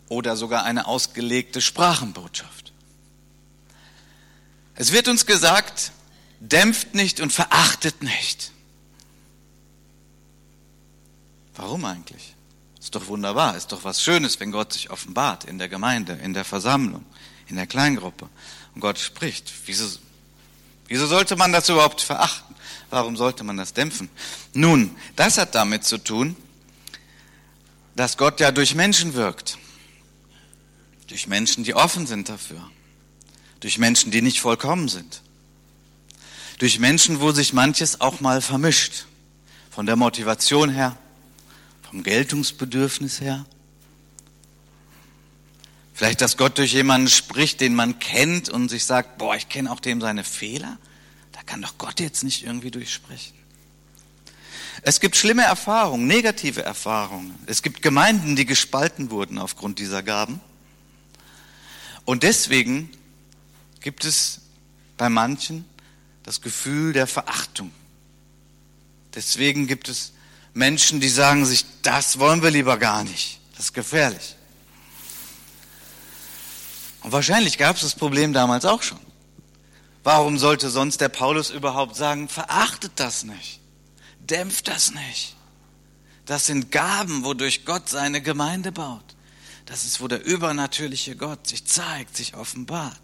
[0.09, 2.71] oder sogar eine ausgelegte Sprachenbotschaft.
[4.75, 5.91] Es wird uns gesagt,
[6.39, 8.51] dämpft nicht und verachtet nicht.
[11.55, 12.33] Warum eigentlich?
[12.84, 16.34] Ist doch wunderbar, ist doch was Schönes, wenn Gott sich offenbart in der Gemeinde, in
[16.34, 17.06] der Versammlung,
[17.48, 18.28] in der Kleingruppe
[18.76, 19.54] und Gott spricht.
[19.65, 19.86] Wieso,
[20.89, 22.54] wieso sollte man das überhaupt verachten?
[22.89, 24.10] Warum sollte man das dämpfen?
[24.54, 26.36] Nun, das hat damit zu tun,
[27.96, 29.58] dass Gott ja durch Menschen wirkt.
[31.08, 32.69] Durch Menschen, die offen sind dafür.
[33.62, 35.22] Durch Menschen, die nicht vollkommen sind.
[36.58, 39.06] Durch Menschen, wo sich manches auch mal vermischt.
[39.72, 40.98] Von der Motivation her,
[41.93, 43.45] vom Geltungsbedürfnis her?
[45.93, 49.71] Vielleicht, dass Gott durch jemanden spricht, den man kennt und sich sagt, boah, ich kenne
[49.71, 50.79] auch dem seine Fehler.
[51.34, 53.36] Da kann doch Gott jetzt nicht irgendwie durchsprechen.
[54.82, 57.36] Es gibt schlimme Erfahrungen, negative Erfahrungen.
[57.45, 60.39] Es gibt Gemeinden, die gespalten wurden aufgrund dieser Gaben.
[62.06, 62.89] Und deswegen
[63.82, 64.41] gibt es
[64.97, 65.63] bei manchen
[66.23, 67.71] das Gefühl der Verachtung.
[69.13, 70.13] Deswegen gibt es
[70.53, 73.39] Menschen, die sagen sich, das wollen wir lieber gar nicht.
[73.55, 74.35] Das ist gefährlich.
[77.01, 78.99] Und wahrscheinlich gab es das Problem damals auch schon.
[80.03, 83.59] Warum sollte sonst der Paulus überhaupt sagen, verachtet das nicht,
[84.19, 85.35] dämpft das nicht.
[86.25, 89.03] Das sind Gaben, wodurch Gott seine Gemeinde baut.
[89.65, 92.99] Das ist, wo der übernatürliche Gott sich zeigt, sich offenbart.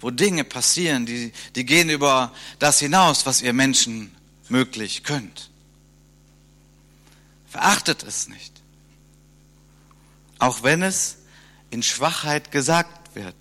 [0.00, 4.14] Wo Dinge passieren, die, die gehen über das hinaus, was ihr Menschen
[4.48, 5.49] möglich könnt.
[7.50, 8.52] Verachtet es nicht.
[10.38, 11.18] Auch wenn es
[11.70, 13.34] in Schwachheit gesagt wird.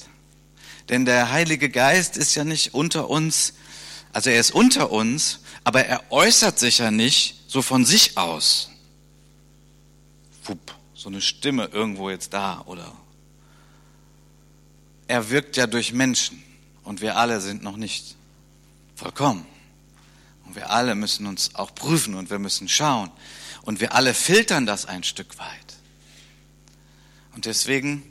[0.90, 3.54] Denn der Heilige Geist ist ja nicht unter uns,
[4.12, 8.72] also er ist unter uns, aber er äußert sich ja nicht so von sich aus.
[10.44, 12.92] Wupp, so eine Stimme irgendwo jetzt da oder.
[15.08, 16.44] Er wirkt ja durch Menschen
[16.84, 18.16] und wir alle sind noch nicht
[18.96, 19.46] vollkommen.
[20.46, 23.12] Und wir alle müssen uns auch prüfen und wir müssen schauen.
[23.70, 25.76] Und wir alle filtern das ein Stück weit.
[27.36, 28.02] Und deswegen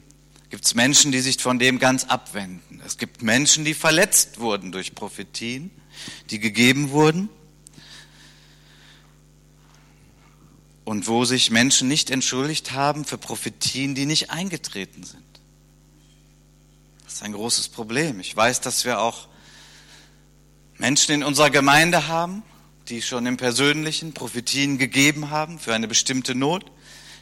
[0.50, 2.80] gibt es Menschen, die sich von dem ganz abwenden.
[2.86, 5.72] Es gibt Menschen, die verletzt wurden durch Prophetien,
[6.30, 7.28] die gegeben wurden.
[10.84, 15.24] Und wo sich Menschen nicht entschuldigt haben für Prophetien, die nicht eingetreten sind.
[17.02, 18.20] Das ist ein großes Problem.
[18.20, 19.26] Ich weiß, dass wir auch
[20.76, 22.44] Menschen in unserer Gemeinde haben,
[22.88, 26.64] die schon im Persönlichen Prophetien gegeben haben für eine bestimmte Not.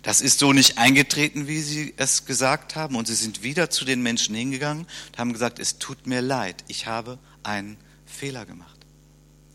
[0.03, 2.95] Das ist so nicht eingetreten, wie sie es gesagt haben.
[2.95, 6.65] Und sie sind wieder zu den Menschen hingegangen und haben gesagt, es tut mir leid,
[6.69, 8.77] ich habe einen Fehler gemacht.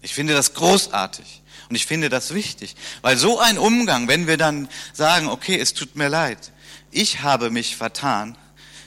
[0.02, 4.38] Ich finde das großartig und ich finde das wichtig, weil so ein Umgang, wenn wir
[4.38, 6.52] dann sagen, okay, es tut mir leid,
[6.90, 8.36] ich habe mich vertan,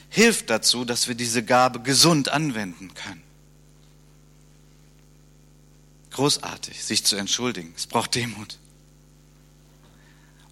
[0.09, 3.24] hilft dazu, dass wir diese Gabe gesund anwenden können
[6.15, 7.73] großartig, sich zu entschuldigen.
[7.75, 8.57] Es braucht Demut.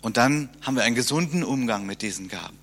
[0.02, 2.60] Und dann haben wir einen gesunden Umgang mit diesen Gaben.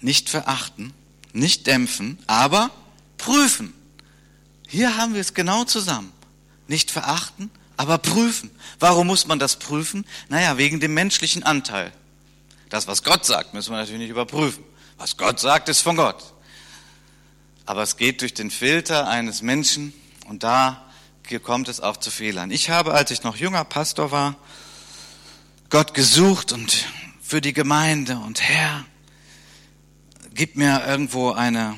[0.00, 0.92] Nicht verachten,
[1.32, 2.70] nicht dämpfen, aber
[3.18, 3.74] prüfen.
[4.68, 6.12] Hier haben wir es genau zusammen.
[6.68, 8.50] Nicht verachten, aber prüfen.
[8.78, 10.06] Warum muss man das prüfen?
[10.28, 11.92] Naja, wegen dem menschlichen Anteil.
[12.68, 14.62] Das, was Gott sagt, müssen wir natürlich nicht überprüfen.
[14.98, 16.33] Was Gott sagt, ist von Gott
[17.66, 19.92] aber es geht durch den Filter eines Menschen
[20.26, 20.80] und da
[21.42, 22.50] kommt es auch zu Fehlern.
[22.50, 24.36] Ich habe, als ich noch junger Pastor war,
[25.70, 26.86] Gott gesucht und
[27.22, 28.84] für die Gemeinde und Herr,
[30.34, 31.76] gib mir irgendwo eine,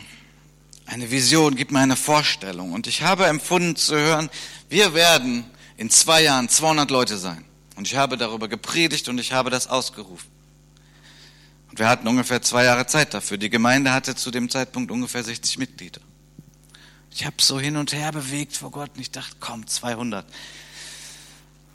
[0.86, 2.72] eine Vision, gib mir eine Vorstellung.
[2.72, 4.28] Und ich habe empfunden zu hören,
[4.68, 5.44] wir werden
[5.76, 7.44] in zwei Jahren 200 Leute sein.
[7.76, 10.35] Und ich habe darüber gepredigt und ich habe das ausgerufen.
[11.76, 13.36] Wir hatten ungefähr zwei Jahre Zeit dafür.
[13.36, 16.00] Die Gemeinde hatte zu dem Zeitpunkt ungefähr 60 Mitglieder.
[17.10, 20.26] Ich habe so hin und her bewegt vor Gott und ich dachte, komm, 200.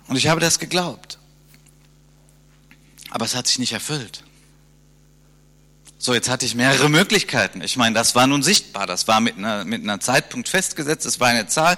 [0.07, 1.19] Und ich habe das geglaubt.
[3.11, 4.23] Aber es hat sich nicht erfüllt.
[5.97, 7.61] So, jetzt hatte ich mehrere Möglichkeiten.
[7.61, 8.87] Ich meine, das war nun sichtbar.
[8.87, 11.05] Das war mit einer, mit einer Zeitpunkt festgesetzt.
[11.05, 11.77] Es war eine Zahl.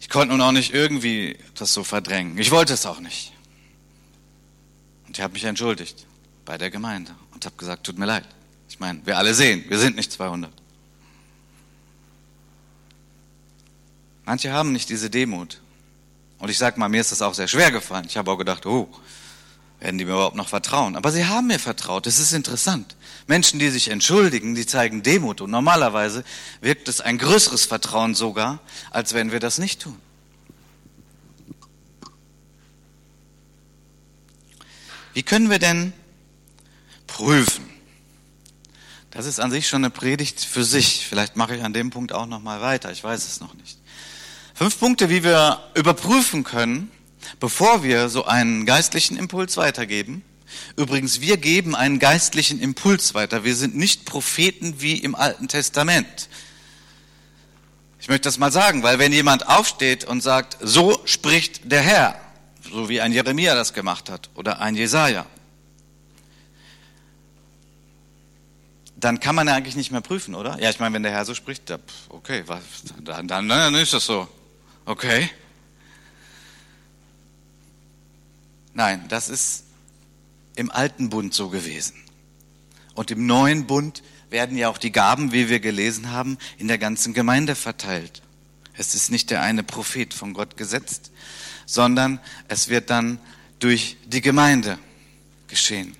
[0.00, 2.38] Ich konnte nun auch nicht irgendwie das so verdrängen.
[2.38, 3.32] Ich wollte es auch nicht.
[5.06, 6.06] Und ich habe mich entschuldigt
[6.44, 8.24] bei der Gemeinde und habe gesagt, tut mir leid.
[8.68, 10.52] Ich meine, wir alle sehen, wir sind nicht 200.
[14.24, 15.60] Manche haben nicht diese Demut.
[16.38, 18.04] Und ich sage mal, mir ist das auch sehr schwer gefallen.
[18.08, 18.88] Ich habe auch gedacht, oh,
[19.80, 20.94] werden die mir überhaupt noch vertrauen?
[20.94, 22.06] Aber sie haben mir vertraut.
[22.06, 22.94] Das ist interessant.
[23.26, 25.40] Menschen, die sich entschuldigen, die zeigen Demut.
[25.40, 26.22] Und normalerweise
[26.60, 28.60] wirkt es ein größeres Vertrauen sogar,
[28.92, 29.98] als wenn wir das nicht tun.
[35.12, 35.92] Wie können wir denn
[37.12, 37.68] prüfen.
[39.10, 41.06] Das ist an sich schon eine Predigt für sich.
[41.06, 42.90] Vielleicht mache ich an dem Punkt auch noch mal weiter.
[42.90, 43.78] Ich weiß es noch nicht.
[44.54, 46.90] Fünf Punkte, wie wir überprüfen können,
[47.38, 50.24] bevor wir so einen geistlichen Impuls weitergeben.
[50.76, 53.44] Übrigens, wir geben einen geistlichen Impuls weiter.
[53.44, 56.28] Wir sind nicht Propheten wie im Alten Testament.
[58.00, 62.20] Ich möchte das mal sagen, weil wenn jemand aufsteht und sagt, so spricht der Herr,
[62.62, 65.26] so wie ein Jeremia das gemacht hat oder ein Jesaja,
[69.02, 70.58] dann kann man ja eigentlich nicht mehr prüfen, oder?
[70.60, 71.76] Ja, ich meine, wenn der Herr so spricht,
[72.08, 72.62] okay, was,
[73.02, 74.28] dann, dann, dann ist das so.
[74.84, 75.28] Okay.
[78.74, 79.64] Nein, das ist
[80.54, 81.94] im alten Bund so gewesen.
[82.94, 86.78] Und im neuen Bund werden ja auch die Gaben, wie wir gelesen haben, in der
[86.78, 88.22] ganzen Gemeinde verteilt.
[88.74, 91.10] Es ist nicht der eine Prophet von Gott gesetzt,
[91.66, 93.18] sondern es wird dann
[93.58, 94.78] durch die Gemeinde
[95.48, 95.96] geschehen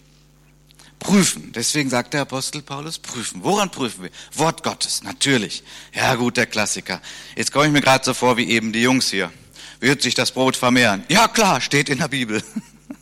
[1.02, 1.52] prüfen.
[1.52, 3.42] Deswegen sagt der Apostel Paulus, prüfen.
[3.42, 4.10] Woran prüfen wir?
[4.34, 5.62] Wort Gottes, natürlich.
[5.92, 7.00] Ja gut, der Klassiker.
[7.36, 9.32] Jetzt komme ich mir gerade so vor wie eben die Jungs hier.
[9.80, 11.04] Wird sich das Brot vermehren?
[11.08, 12.42] Ja klar, steht in der Bibel.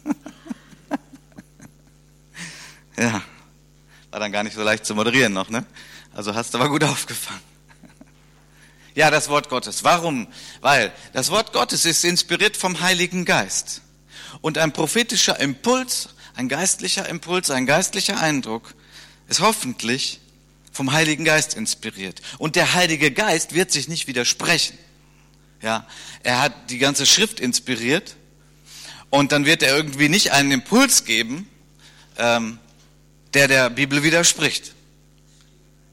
[2.98, 3.22] ja,
[4.10, 5.64] war dann gar nicht so leicht zu moderieren noch, ne?
[6.14, 7.40] Also hast du aber gut aufgefangen.
[8.92, 9.84] Ja, das Wort Gottes.
[9.84, 10.26] Warum?
[10.62, 13.82] Weil das Wort Gottes ist inspiriert vom Heiligen Geist.
[14.40, 18.74] Und ein prophetischer Impuls ein geistlicher Impuls, ein geistlicher Eindruck
[19.28, 20.20] ist hoffentlich
[20.72, 22.22] vom Heiligen Geist inspiriert.
[22.38, 24.78] Und der Heilige Geist wird sich nicht widersprechen.
[25.62, 25.86] Ja,
[26.22, 28.16] er hat die ganze Schrift inspiriert
[29.10, 31.48] und dann wird er irgendwie nicht einen Impuls geben,
[32.16, 32.58] ähm,
[33.34, 34.72] der der Bibel widerspricht.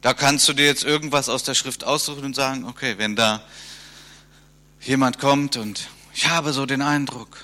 [0.02, 3.44] Da kannst du dir jetzt irgendwas aus der Schrift aussuchen und sagen, okay, wenn da
[4.82, 7.44] jemand kommt und ich habe so den Eindruck,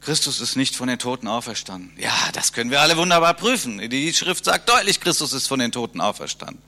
[0.00, 1.92] Christus ist nicht von den Toten auferstanden.
[1.98, 3.90] Ja, das können wir alle wunderbar prüfen.
[3.90, 6.62] Die Schrift sagt deutlich, Christus ist von den Toten auferstanden.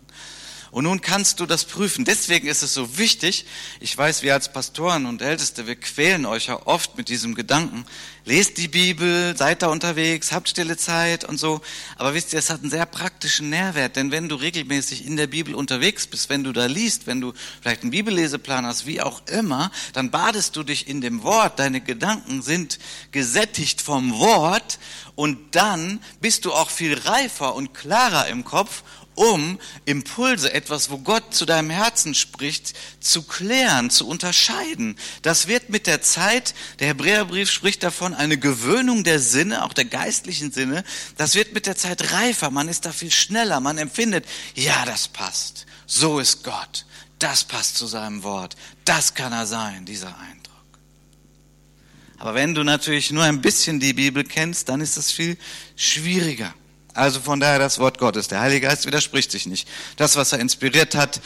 [0.70, 2.04] Und nun kannst du das prüfen.
[2.04, 3.44] Deswegen ist es so wichtig.
[3.80, 7.84] Ich weiß, wir als Pastoren und Älteste, wir quälen euch ja oft mit diesem Gedanken.
[8.24, 11.60] Lest die Bibel, seid da unterwegs, habt stille Zeit und so.
[11.96, 13.96] Aber wisst ihr, es hat einen sehr praktischen Nährwert.
[13.96, 17.32] Denn wenn du regelmäßig in der Bibel unterwegs bist, wenn du da liest, wenn du
[17.60, 21.58] vielleicht einen Bibelleseplan hast, wie auch immer, dann badest du dich in dem Wort.
[21.58, 22.78] Deine Gedanken sind
[23.10, 24.78] gesättigt vom Wort.
[25.16, 28.84] Und dann bist du auch viel reifer und klarer im Kopf
[29.20, 34.96] um Impulse, etwas, wo Gott zu deinem Herzen spricht, zu klären, zu unterscheiden.
[35.20, 39.84] Das wird mit der Zeit, der Hebräerbrief spricht davon, eine Gewöhnung der Sinne, auch der
[39.84, 40.84] geistlichen Sinne,
[41.18, 45.08] das wird mit der Zeit reifer, man ist da viel schneller, man empfindet, ja, das
[45.08, 46.86] passt, so ist Gott,
[47.18, 48.56] das passt zu seinem Wort,
[48.86, 50.50] das kann er sein, dieser Eindruck.
[52.16, 55.36] Aber wenn du natürlich nur ein bisschen die Bibel kennst, dann ist das viel
[55.76, 56.54] schwieriger.
[56.94, 58.28] Also von daher das Wort Gottes.
[58.28, 59.68] Der Heilige Geist widerspricht sich nicht.
[59.96, 61.20] Das, was er inspiriert hat,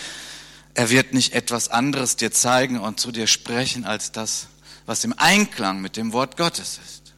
[0.74, 4.48] er wird nicht etwas anderes dir zeigen und zu dir sprechen als das,
[4.86, 7.14] was im Einklang mit dem Wort Gottes ist.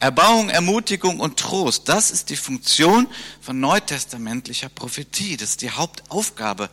[0.00, 3.06] Erbauung, Ermutigung und Trost, das ist die Funktion
[3.40, 5.36] von neutestamentlicher Prophetie.
[5.36, 6.70] Das ist die Hauptaufgabe.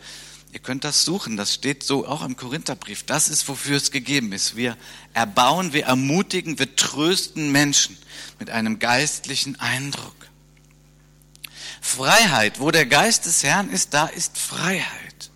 [0.52, 3.04] Ihr könnt das suchen, das steht so auch im Korintherbrief.
[3.04, 4.56] Das ist, wofür es gegeben ist.
[4.56, 4.78] Wir
[5.13, 7.97] erbauen, wir ermutigen, wir trösten Menschen
[8.39, 10.15] mit einem geistlichen Eindruck.
[11.84, 15.32] Freiheit, wo der Geist des Herrn ist, da ist Freiheit.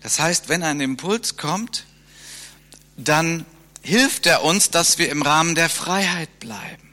[0.00, 1.84] Das heißt, wenn ein Impuls kommt,
[2.96, 3.44] dann
[3.82, 6.88] hilft er uns, dass wir im Rahmen der Freiheit bleiben.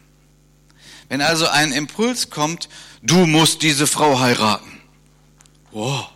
[1.07, 2.67] Wenn also ein Impuls kommt,
[3.01, 4.81] du musst diese Frau heiraten.
[5.71, 6.09] Wow.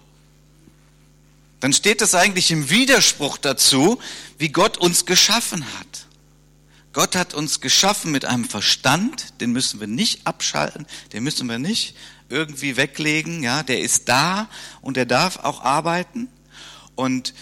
[1.62, 4.00] Dann steht das eigentlich im Widerspruch dazu,
[4.38, 6.08] wie Gott uns geschaffen hat.
[6.92, 11.58] Gott hat uns geschaffen mit einem Verstand, den müssen wir nicht abschalten, den müssen wir
[11.58, 11.96] nicht
[12.30, 14.48] irgendwie weglegen, ja, der ist da
[14.82, 16.28] und der darf auch arbeiten
[16.96, 17.34] und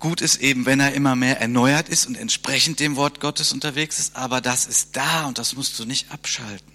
[0.00, 3.98] gut ist eben, wenn er immer mehr erneuert ist und entsprechend dem Wort Gottes unterwegs
[3.98, 6.72] ist, aber das ist da und das musst du nicht abschalten.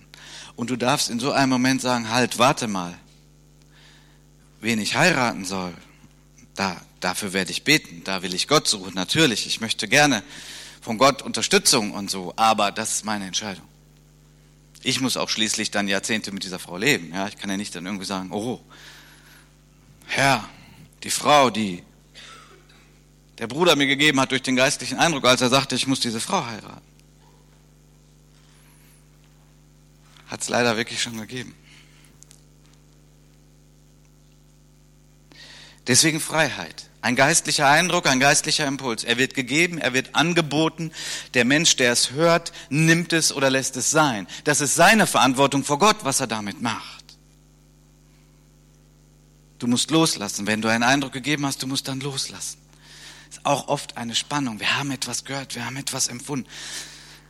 [0.56, 2.98] Und du darfst in so einem Moment sagen, halt, warte mal,
[4.60, 5.74] wen ich heiraten soll,
[6.56, 10.24] da, dafür werde ich beten, da will ich Gott suchen, natürlich, ich möchte gerne
[10.82, 13.71] von Gott Unterstützung und so, aber das ist meine Entscheidung.
[14.84, 17.14] Ich muss auch schließlich dann Jahrzehnte mit dieser Frau leben.
[17.14, 18.62] Ja, ich kann ja nicht dann irgendwie sagen, oh,
[20.08, 20.48] Herr,
[21.04, 21.84] die Frau, die
[23.38, 26.20] der Bruder mir gegeben hat durch den geistlichen Eindruck, als er sagte, ich muss diese
[26.20, 26.86] Frau heiraten.
[30.28, 31.56] Hat es leider wirklich schon gegeben.
[35.88, 36.91] Deswegen Freiheit.
[37.02, 39.04] Ein geistlicher Eindruck, ein geistlicher Impuls.
[39.04, 40.92] Er wird gegeben, er wird angeboten.
[41.34, 44.28] Der Mensch, der es hört, nimmt es oder lässt es sein.
[44.44, 47.02] Das ist seine Verantwortung vor Gott, was er damit macht.
[49.58, 50.46] Du musst loslassen.
[50.46, 52.60] Wenn du einen Eindruck gegeben hast, du musst dann loslassen.
[53.32, 54.60] Ist auch oft eine Spannung.
[54.60, 56.48] Wir haben etwas gehört, wir haben etwas empfunden.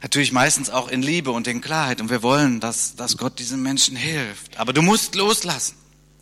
[0.02, 2.02] Natürlich meistens auch in Liebe und in Klarheit.
[2.02, 4.58] Und wir wollen, dass, dass Gott diesen Menschen hilft.
[4.58, 5.76] Aber du musst loslassen.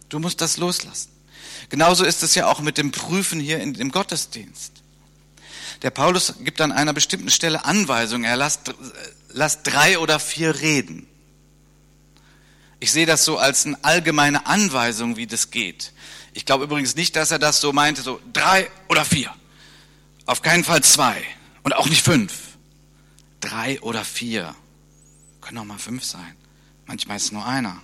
[0.10, 1.10] Du musst das loslassen.
[1.70, 4.74] Genauso ist es ja auch mit dem Prüfen hier in, im Gottesdienst.
[5.82, 8.26] Der Paulus gibt an einer bestimmten Stelle Anweisungen.
[8.26, 8.74] Er lasst,
[9.30, 11.08] lasst drei oder vier reden.
[12.80, 15.94] Ich sehe das so als eine allgemeine Anweisung, wie das geht.
[16.34, 19.34] Ich glaube übrigens nicht, dass er das so meinte, so drei oder vier.
[20.26, 21.22] Auf keinen Fall zwei
[21.64, 22.34] und auch nicht fünf.
[23.42, 24.56] Drei oder vier.
[25.42, 26.36] Können auch mal fünf sein.
[26.86, 27.82] Manchmal ist es nur einer.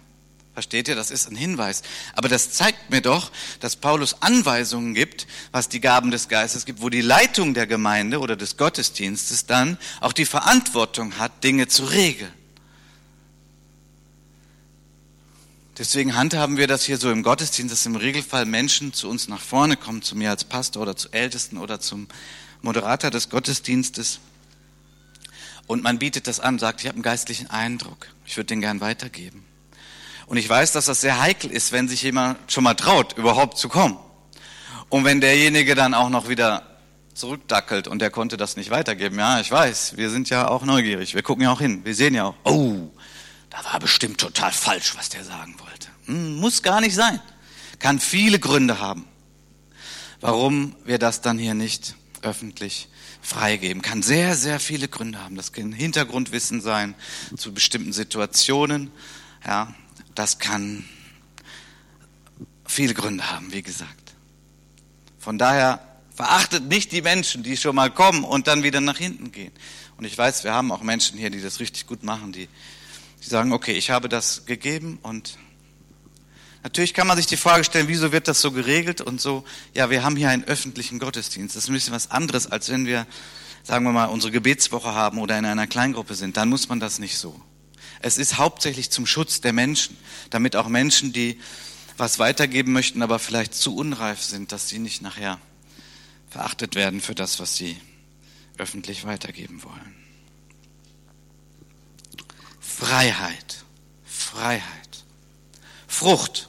[0.55, 0.95] Versteht ihr?
[0.95, 1.83] Das ist ein Hinweis.
[2.15, 6.81] Aber das zeigt mir doch, dass Paulus Anweisungen gibt, was die Gaben des Geistes gibt,
[6.81, 11.83] wo die Leitung der Gemeinde oder des Gottesdienstes dann auch die Verantwortung hat, Dinge zu
[11.83, 12.31] regeln.
[15.77, 19.41] Deswegen handhaben wir das hier so im Gottesdienst, dass im Regelfall Menschen zu uns nach
[19.41, 22.07] vorne kommen, zu mir als Pastor oder zu Ältesten oder zum
[22.61, 24.21] Moderator des Gottesdienstes.
[25.67, 28.79] Und man bietet das an, sagt, ich habe einen geistlichen Eindruck, ich würde den gern
[28.79, 29.43] weitergeben.
[30.27, 33.57] Und ich weiß, dass das sehr heikel ist, wenn sich jemand schon mal traut, überhaupt
[33.57, 33.97] zu kommen.
[34.89, 36.63] Und wenn derjenige dann auch noch wieder
[37.15, 39.17] zurückdackelt und der konnte das nicht weitergeben.
[39.17, 41.15] Ja, ich weiß, wir sind ja auch neugierig.
[41.15, 41.83] Wir gucken ja auch hin.
[41.85, 42.91] Wir sehen ja auch, oh,
[43.49, 45.87] da war bestimmt total falsch, was der sagen wollte.
[46.05, 47.21] Hm, muss gar nicht sein.
[47.79, 49.07] Kann viele Gründe haben,
[50.21, 52.89] warum wir das dann hier nicht öffentlich
[53.21, 53.81] freigeben.
[53.81, 55.35] Kann sehr, sehr viele Gründe haben.
[55.35, 56.95] Das kann Hintergrundwissen sein
[57.37, 58.91] zu bestimmten Situationen.
[59.45, 59.73] Ja,
[60.15, 60.85] das kann
[62.65, 64.13] viele Gründe haben, wie gesagt.
[65.19, 65.79] Von daher
[66.15, 69.51] verachtet nicht die Menschen, die schon mal kommen und dann wieder nach hinten gehen.
[69.97, 72.47] Und ich weiß, wir haben auch Menschen hier, die das richtig gut machen, die,
[73.23, 75.37] die sagen, okay, ich habe das gegeben und
[76.63, 79.43] Natürlich kann man sich die Frage stellen, wieso wird das so geregelt und so.
[79.75, 81.55] Ja, wir haben hier einen öffentlichen Gottesdienst.
[81.55, 83.05] Das ist ein bisschen was anderes, als wenn wir,
[83.61, 86.37] sagen wir mal, unsere Gebetswoche haben oder in einer Kleingruppe sind.
[86.37, 87.39] Dann muss man das nicht so.
[88.05, 89.97] Es ist hauptsächlich zum Schutz der Menschen,
[90.29, 91.39] damit auch Menschen, die
[91.97, 95.39] was weitergeben möchten, aber vielleicht zu unreif sind, dass sie nicht nachher
[96.29, 97.81] verachtet werden für das, was sie
[98.59, 99.95] öffentlich weitergeben wollen.
[102.59, 103.65] Freiheit.
[104.03, 105.03] Freiheit.
[105.87, 106.47] Frucht.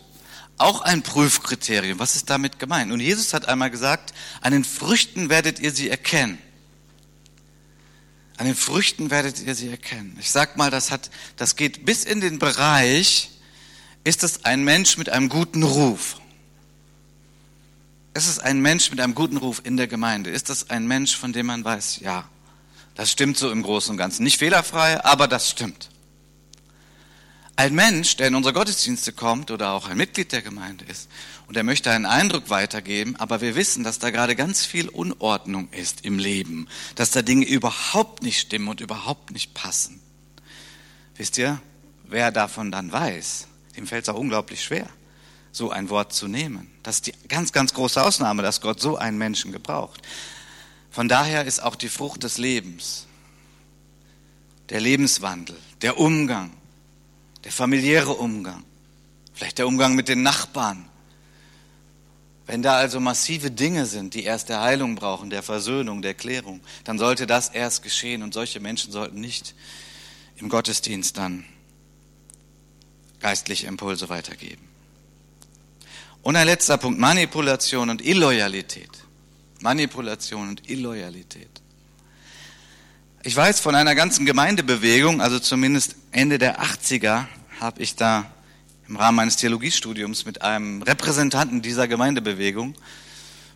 [0.58, 1.98] Auch ein Prüfkriterium.
[1.98, 2.92] Was ist damit gemeint?
[2.92, 6.36] Und Jesus hat einmal gesagt, an den Früchten werdet ihr sie erkennen.
[8.36, 10.16] An den Früchten werdet ihr sie erkennen.
[10.20, 13.30] Ich sag mal, das hat, das geht bis in den Bereich,
[14.04, 16.20] ist es ein Mensch mit einem guten Ruf?
[18.14, 20.30] Ist es ein Mensch mit einem guten Ruf in der Gemeinde?
[20.30, 22.28] Ist es ein Mensch, von dem man weiß, ja,
[22.94, 24.22] das stimmt so im Großen und Ganzen.
[24.22, 25.90] Nicht fehlerfrei, aber das stimmt.
[27.58, 31.08] Ein Mensch, der in unsere Gottesdienste kommt oder auch ein Mitglied der Gemeinde ist
[31.46, 35.70] und er möchte einen Eindruck weitergeben, aber wir wissen, dass da gerade ganz viel Unordnung
[35.70, 40.02] ist im Leben, dass da Dinge überhaupt nicht stimmen und überhaupt nicht passen.
[41.16, 41.58] Wisst ihr,
[42.04, 43.46] wer davon dann weiß,
[43.78, 44.90] dem fällt es auch unglaublich schwer,
[45.50, 46.70] so ein Wort zu nehmen.
[46.82, 50.02] Das ist die ganz, ganz große Ausnahme, dass Gott so einen Menschen gebraucht.
[50.90, 53.06] Von daher ist auch die Frucht des Lebens,
[54.68, 56.50] der Lebenswandel, der Umgang,
[57.46, 58.64] der familiäre Umgang,
[59.32, 60.88] vielleicht der Umgang mit den Nachbarn.
[62.44, 66.60] Wenn da also massive Dinge sind, die erst der Heilung brauchen, der Versöhnung, der Klärung,
[66.82, 69.54] dann sollte das erst geschehen und solche Menschen sollten nicht
[70.38, 71.44] im Gottesdienst dann
[73.20, 74.66] geistliche Impulse weitergeben.
[76.22, 78.90] Und ein letzter Punkt, Manipulation und Illoyalität.
[79.60, 81.62] Manipulation und Illoyalität.
[83.26, 87.24] Ich weiß von einer ganzen Gemeindebewegung, also zumindest Ende der 80er,
[87.60, 88.30] habe ich da
[88.86, 92.76] im Rahmen meines Theologiestudiums mit einem Repräsentanten dieser Gemeindebewegung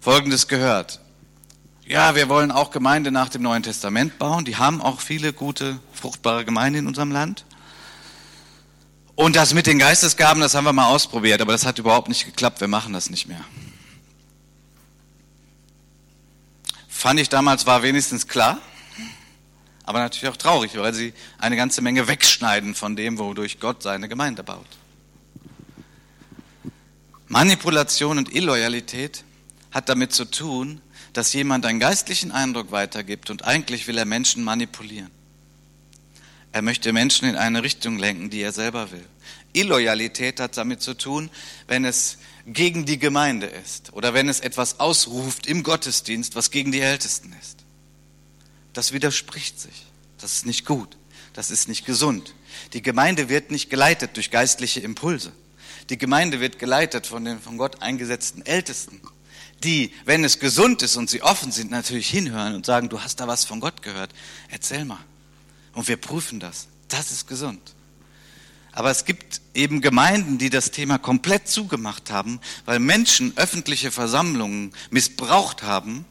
[0.00, 0.98] Folgendes gehört.
[1.86, 4.44] Ja, wir wollen auch Gemeinde nach dem Neuen Testament bauen.
[4.44, 7.44] Die haben auch viele gute, fruchtbare Gemeinden in unserem Land.
[9.14, 12.24] Und das mit den Geistesgaben, das haben wir mal ausprobiert, aber das hat überhaupt nicht
[12.24, 12.60] geklappt.
[12.60, 13.44] Wir machen das nicht mehr.
[16.88, 18.58] Fand ich damals war wenigstens klar
[19.91, 24.09] aber natürlich auch traurig, weil sie eine ganze Menge wegschneiden von dem, wodurch Gott seine
[24.09, 24.68] Gemeinde baut.
[27.26, 29.24] Manipulation und Illoyalität
[29.72, 30.80] hat damit zu tun,
[31.12, 35.11] dass jemand einen geistlichen Eindruck weitergibt und eigentlich will er Menschen manipulieren.
[36.53, 39.05] Er möchte Menschen in eine Richtung lenken, die er selber will.
[39.55, 41.30] Illoyalität hat damit zu tun,
[41.66, 46.70] wenn es gegen die Gemeinde ist oder wenn es etwas ausruft im Gottesdienst, was gegen
[46.70, 47.64] die Ältesten ist.
[48.72, 49.86] Das widerspricht sich.
[50.18, 50.96] Das ist nicht gut.
[51.32, 52.34] Das ist nicht gesund.
[52.72, 55.32] Die Gemeinde wird nicht geleitet durch geistliche Impulse.
[55.88, 59.00] Die Gemeinde wird geleitet von den von Gott eingesetzten Ältesten,
[59.64, 63.20] die, wenn es gesund ist und sie offen sind, natürlich hinhören und sagen, du hast
[63.20, 64.12] da was von Gott gehört.
[64.48, 65.04] Erzähl mal.
[65.74, 66.68] Und wir prüfen das.
[66.88, 67.60] Das ist gesund.
[68.72, 74.72] Aber es gibt eben Gemeinden, die das Thema komplett zugemacht haben, weil Menschen öffentliche Versammlungen
[74.90, 76.04] missbraucht haben,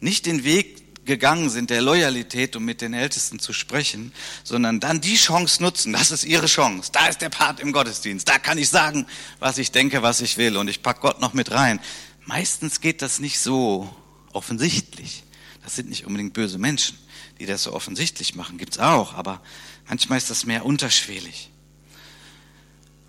[0.00, 4.12] nicht den Weg gegangen sind, der Loyalität, um mit den Ältesten zu sprechen,
[4.44, 5.92] sondern dann die Chance nutzen.
[5.92, 6.92] Das ist ihre Chance.
[6.92, 8.28] Da ist der Part im Gottesdienst.
[8.28, 9.06] Da kann ich sagen,
[9.40, 10.56] was ich denke, was ich will.
[10.56, 11.80] Und ich pack Gott noch mit rein.
[12.24, 13.92] Meistens geht das nicht so
[14.32, 15.24] offensichtlich.
[15.64, 16.96] Das sind nicht unbedingt böse Menschen,
[17.40, 18.58] die das so offensichtlich machen.
[18.58, 19.14] Gibt's auch.
[19.14, 19.40] Aber
[19.88, 21.50] manchmal ist das mehr unterschwellig.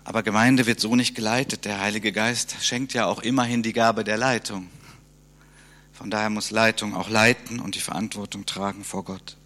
[0.02, 1.66] Aber Gemeinde wird so nicht geleitet.
[1.66, 4.68] Der Heilige Geist schenkt ja auch immerhin die Gabe der Leitung.
[6.00, 9.36] Von daher muss Leitung auch leiten und die Verantwortung tragen vor Gott.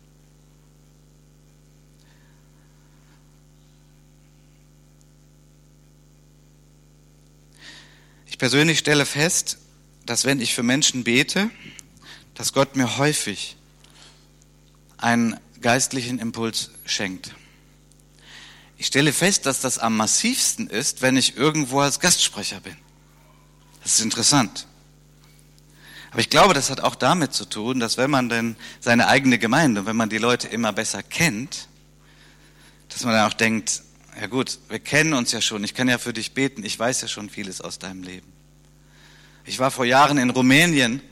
[8.27, 9.59] Ich persönlich stelle fest,
[10.07, 11.51] dass wenn ich für Menschen bete,
[12.35, 13.57] dass Gott mir häufig
[14.97, 17.35] einen geistlichen Impuls schenkt.
[18.79, 22.77] Ich stelle fest, dass das am massivsten ist, wenn ich irgendwo als Gastsprecher bin.
[23.83, 24.69] Das ist interessant.
[26.15, 29.37] Aber ich glaube, das hat auch damit zu tun, dass wenn man denn seine eigene
[29.37, 31.67] Gemeinde, wenn man die Leute immer besser kennt,
[32.89, 33.83] dass man dann auch denkt,
[34.21, 37.01] ja gut, wir kennen uns ja schon, ich kann ja für dich beten, ich weiß
[37.01, 38.33] ja schon vieles aus deinem Leben.
[39.45, 41.03] Ich war vor Jahren in Rumänien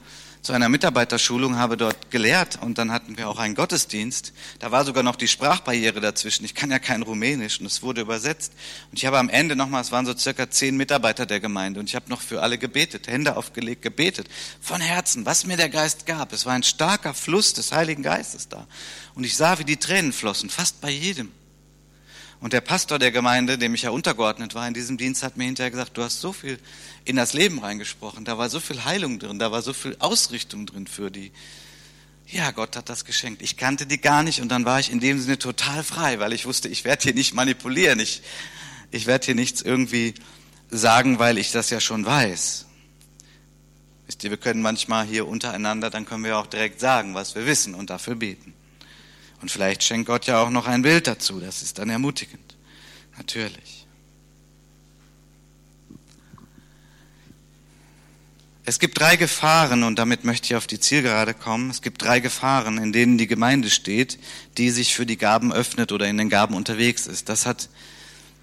[0.42, 4.32] zu einer Mitarbeiterschulung, habe dort gelehrt und dann hatten wir auch einen Gottesdienst.
[4.58, 6.44] Da war sogar noch die Sprachbarriere dazwischen.
[6.44, 8.52] Ich kann ja kein Rumänisch und es wurde übersetzt.
[8.90, 11.88] Und ich habe am Ende nochmal, es waren so circa zehn Mitarbeiter der Gemeinde und
[11.88, 14.28] ich habe noch für alle gebetet, Hände aufgelegt, gebetet.
[14.60, 16.32] Von Herzen, was mir der Geist gab.
[16.32, 18.66] Es war ein starker Fluss des Heiligen Geistes da.
[19.14, 21.30] Und ich sah, wie die Tränen flossen, fast bei jedem.
[22.42, 25.44] Und der Pastor der Gemeinde, dem ich ja untergeordnet war in diesem Dienst, hat mir
[25.44, 26.58] hinterher gesagt, du hast so viel
[27.04, 30.66] in das Leben reingesprochen, da war so viel Heilung drin, da war so viel Ausrichtung
[30.66, 31.30] drin für die.
[32.26, 33.42] Ja, Gott hat das geschenkt.
[33.42, 36.32] Ich kannte die gar nicht und dann war ich in dem Sinne total frei, weil
[36.32, 38.22] ich wusste, ich werde hier nicht manipulieren, ich,
[38.90, 40.14] ich werde hier nichts irgendwie
[40.68, 42.66] sagen, weil ich das ja schon weiß.
[44.06, 47.46] Wisst ihr, wir können manchmal hier untereinander, dann können wir auch direkt sagen, was wir
[47.46, 48.52] wissen und dafür beten.
[49.42, 52.56] Und vielleicht schenkt Gott ja auch noch ein Bild dazu, das ist dann ermutigend.
[53.18, 53.86] Natürlich.
[58.64, 61.70] Es gibt drei Gefahren, und damit möchte ich auf die Zielgerade kommen.
[61.70, 64.20] Es gibt drei Gefahren, in denen die Gemeinde steht,
[64.56, 67.28] die sich für die Gaben öffnet oder in den Gaben unterwegs ist.
[67.28, 67.68] Das hat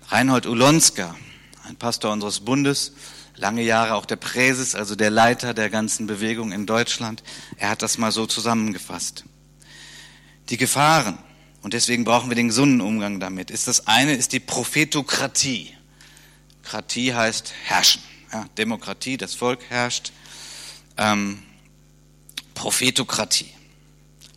[0.10, 1.16] Reinhold Ulonska,
[1.64, 2.92] ein Pastor unseres Bundes,
[3.38, 7.24] lange Jahre auch der Präses, also der Leiter der ganzen Bewegung in Deutschland.
[7.56, 9.24] Er hat das mal so zusammengefasst.
[10.50, 11.18] Die Gefahren,
[11.62, 15.76] und deswegen brauchen wir den gesunden Umgang damit, ist das eine, ist die Prophetokratie.
[16.64, 18.02] Kratie heißt herrschen.
[18.32, 20.12] Ja, Demokratie, das Volk herrscht.
[20.98, 21.44] Ähm,
[22.54, 23.52] Prophetokratie.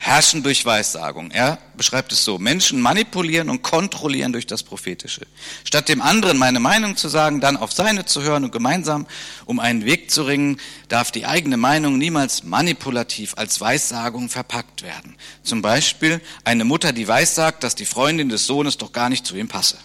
[0.05, 1.31] Herrschen durch Weissagung.
[1.31, 2.37] Er beschreibt es so.
[2.37, 5.25] Menschen manipulieren und kontrollieren durch das Prophetische.
[5.63, 9.07] Statt dem anderen meine Meinung zu sagen, dann auf seine zu hören und gemeinsam
[9.47, 15.15] um einen Weg zu ringen, darf die eigene Meinung niemals manipulativ als Weissagung verpackt werden.
[15.45, 19.37] Zum Beispiel eine Mutter, die weissagt, dass die Freundin des Sohnes doch gar nicht zu
[19.37, 19.79] ihm passe.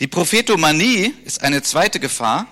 [0.00, 2.46] Die Prophetomanie ist eine zweite Gefahr,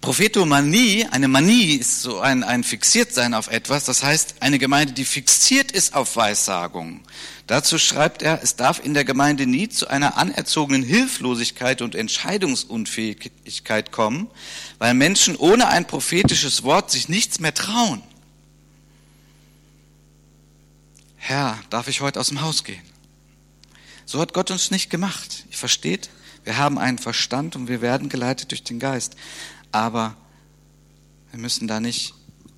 [0.00, 5.04] Prophetomanie, eine Manie ist so ein, ein Fixiertsein auf etwas, das heißt eine Gemeinde, die
[5.04, 7.00] fixiert ist auf Weissagung.
[7.48, 13.90] Dazu schreibt er, es darf in der Gemeinde nie zu einer anerzogenen Hilflosigkeit und Entscheidungsunfähigkeit
[13.90, 14.30] kommen,
[14.78, 18.02] weil Menschen ohne ein prophetisches Wort sich nichts mehr trauen.
[21.16, 22.82] Herr, darf ich heute aus dem Haus gehen?
[24.06, 25.44] So hat Gott uns nicht gemacht.
[25.50, 26.08] Ihr versteht?
[26.44, 29.16] Wir haben einen Verstand und wir werden geleitet durch den Geist
[29.72, 30.16] aber
[31.30, 32.14] wir müssen da nicht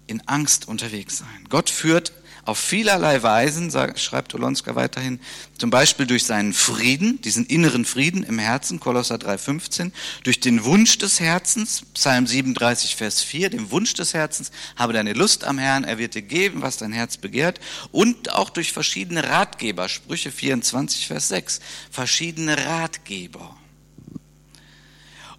[0.07, 1.47] in Angst unterwegs sein.
[1.49, 2.13] Gott führt
[2.45, 5.21] auf vielerlei Weisen, schreibt Olonska weiterhin,
[5.59, 9.93] zum Beispiel durch seinen Frieden, diesen inneren Frieden im Herzen, Kolosser 3,15,
[10.25, 15.13] durch den Wunsch des Herzens, Psalm 37, Vers 4, den Wunsch des Herzens, habe deine
[15.13, 17.61] Lust am Herrn, er wird dir geben, was dein Herz begehrt,
[17.93, 23.57] und auch durch verschiedene Ratgeber, Sprüche 24, Vers 6, verschiedene Ratgeber.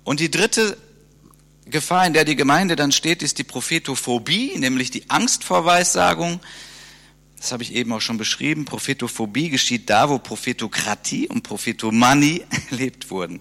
[0.03, 0.78] Und die dritte
[1.66, 6.39] Gefahr, in der die Gemeinde dann steht, ist die Prophetophobie, nämlich die Angst vor Weissagung.
[7.38, 8.66] Das habe ich eben auch schon beschrieben.
[8.66, 13.39] Prophetophobie geschieht da, wo Prophetokratie und Prophetomanie erlebt wurden.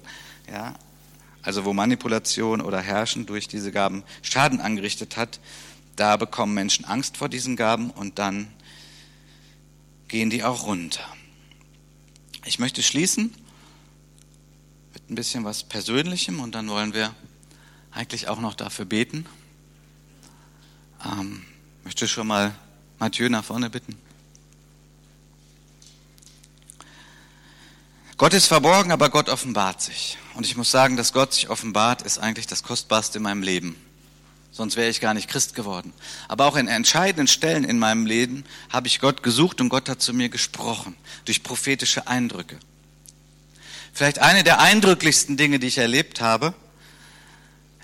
[0.51, 0.75] Ja,
[1.43, 5.41] also wo Manipulation oder Herrschen durch diese Gaben Schaden angerichtet hat,
[5.97, 8.49] da bekommen Menschen Angst vor diesen Gaben und dann
[10.09, 11.05] gehen die auch runter.
[12.45, 13.35] Ich möchte schließen
[14.95, 17.15] mit ein bisschen was Persönlichem und dann wollen wir
[17.93, 19.27] eigentlich auch noch dafür beten.
[21.05, 21.43] Ähm,
[21.85, 22.55] möchte schon mal
[22.99, 23.97] Mathieu nach vorne bitten.
[28.17, 30.19] Gott ist verborgen, aber Gott offenbart sich.
[30.35, 33.77] Und ich muss sagen, dass Gott sich offenbart, ist eigentlich das Kostbarste in meinem Leben.
[34.53, 35.93] Sonst wäre ich gar nicht Christ geworden.
[36.29, 40.03] Aber auch in entscheidenden Stellen in meinem Leben habe ich Gott gesucht und Gott hat
[40.03, 42.59] zu mir gesprochen durch prophetische Eindrücke.
[43.95, 46.53] Vielleicht eine der eindrücklichsten Dinge, die ich erlebt habe,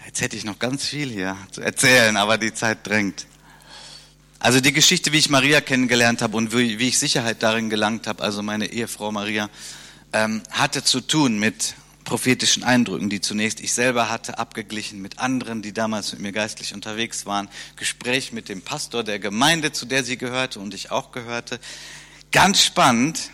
[0.06, 3.26] Jetzt hätte ich noch ganz viel hier zu erzählen, aber die Zeit drängt.
[4.38, 8.22] Also die Geschichte, wie ich Maria kennengelernt habe und wie, ich Sicherheit darin gelangt habe,
[8.22, 9.50] also meine Ehefrau Maria,
[10.12, 15.60] ähm, hatte zu tun mit prophetischen Eindrücken, die zunächst ich selber hatte, abgeglichen mit anderen,
[15.60, 20.04] die damals mit mir geistlich unterwegs waren, Gespräch mit dem Pastor der Gemeinde, zu der
[20.04, 21.58] sie gehörte und ich auch gehörte.
[22.30, 23.30] Ganz spannend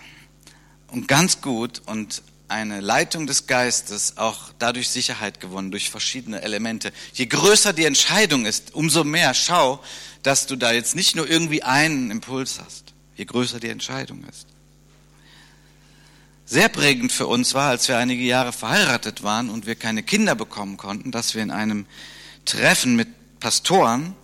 [0.88, 6.92] und ganz gut und eine Leitung des Geistes auch dadurch Sicherheit gewonnen, durch verschiedene Elemente.
[7.14, 9.82] Je größer die Entscheidung ist, umso mehr schau,
[10.22, 14.46] dass du da jetzt nicht nur irgendwie einen Impuls hast, je größer die Entscheidung ist.
[16.44, 20.34] Sehr prägend für uns war, als wir einige Jahre verheiratet waren und wir keine Kinder
[20.34, 21.86] bekommen konnten, dass wir in einem
[22.44, 23.08] Treffen mit
[23.40, 24.14] Pastoren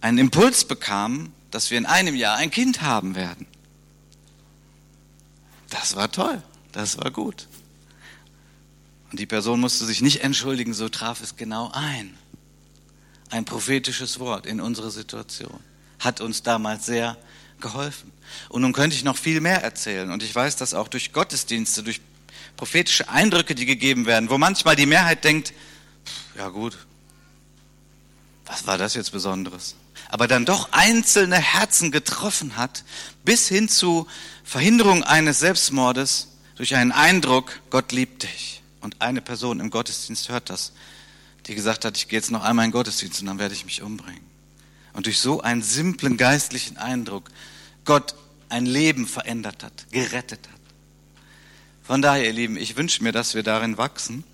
[0.00, 3.46] einen Impuls bekamen, dass wir in einem Jahr ein Kind haben werden.
[5.70, 6.42] Das war toll.
[6.72, 7.48] Das war gut.
[9.10, 12.16] Und die Person musste sich nicht entschuldigen, so traf es genau ein.
[13.30, 15.60] Ein prophetisches Wort in unsere Situation
[15.98, 17.16] hat uns damals sehr
[17.60, 18.12] geholfen.
[18.48, 20.10] Und nun könnte ich noch viel mehr erzählen.
[20.10, 22.00] Und ich weiß, dass auch durch Gottesdienste, durch
[22.56, 25.52] prophetische Eindrücke, die gegeben werden, wo manchmal die Mehrheit denkt,
[26.36, 26.76] ja gut,
[28.46, 29.74] was war das jetzt Besonderes?
[30.08, 32.84] aber dann doch einzelne Herzen getroffen hat,
[33.24, 34.06] bis hin zu
[34.42, 36.28] Verhinderung eines Selbstmordes
[36.58, 38.62] durch einen Eindruck, Gott liebt dich.
[38.80, 40.72] Und eine Person im Gottesdienst hört das,
[41.46, 43.64] die gesagt hat, ich gehe jetzt noch einmal in den Gottesdienst und dann werde ich
[43.64, 44.26] mich umbringen.
[44.92, 47.30] Und durch so einen simplen geistlichen Eindruck
[47.84, 48.16] Gott
[48.48, 50.60] ein Leben verändert hat, gerettet hat.
[51.82, 54.24] Von daher, ihr Lieben, ich wünsche mir, dass wir darin wachsen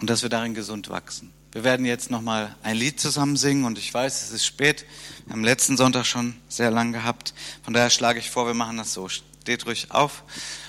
[0.00, 1.32] und dass wir darin gesund wachsen.
[1.50, 4.84] Wir werden jetzt nochmal ein Lied zusammen singen und ich weiß, es ist spät.
[5.26, 7.34] Wir haben letzten Sonntag schon sehr lang gehabt.
[7.64, 9.08] Von daher schlage ich vor, wir machen das so.
[9.48, 10.24] Steht ruhig auf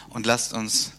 [0.08, 0.94] und lasst uns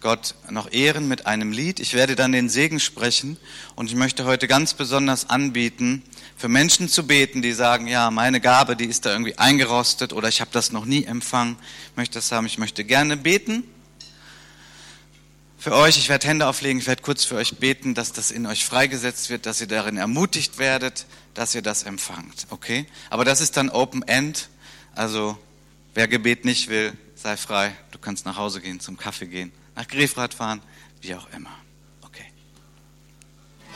[0.00, 1.78] Gott noch ehren mit einem Lied.
[1.78, 3.36] Ich werde dann den Segen sprechen
[3.76, 6.02] und ich möchte heute ganz besonders anbieten,
[6.36, 10.26] für Menschen zu beten, die sagen, ja, meine Gabe, die ist da irgendwie eingerostet oder
[10.26, 11.56] ich habe das noch nie empfangen,
[11.92, 13.62] ich möchte das haben, ich möchte gerne beten
[15.58, 15.98] für euch.
[15.98, 19.30] Ich werde Hände auflegen, ich werde kurz für euch beten, dass das in euch freigesetzt
[19.30, 22.48] wird, dass ihr darin ermutigt werdet, dass ihr das empfangt.
[22.50, 22.84] Okay?
[23.10, 24.48] Aber das ist dann Open End.
[24.96, 25.38] Also
[25.94, 26.92] wer Gebet nicht will,
[27.22, 27.76] sei frei.
[27.92, 30.60] Du kannst nach Hause gehen, zum Kaffee gehen, nach Grefrath fahren,
[31.00, 31.50] wie auch immer.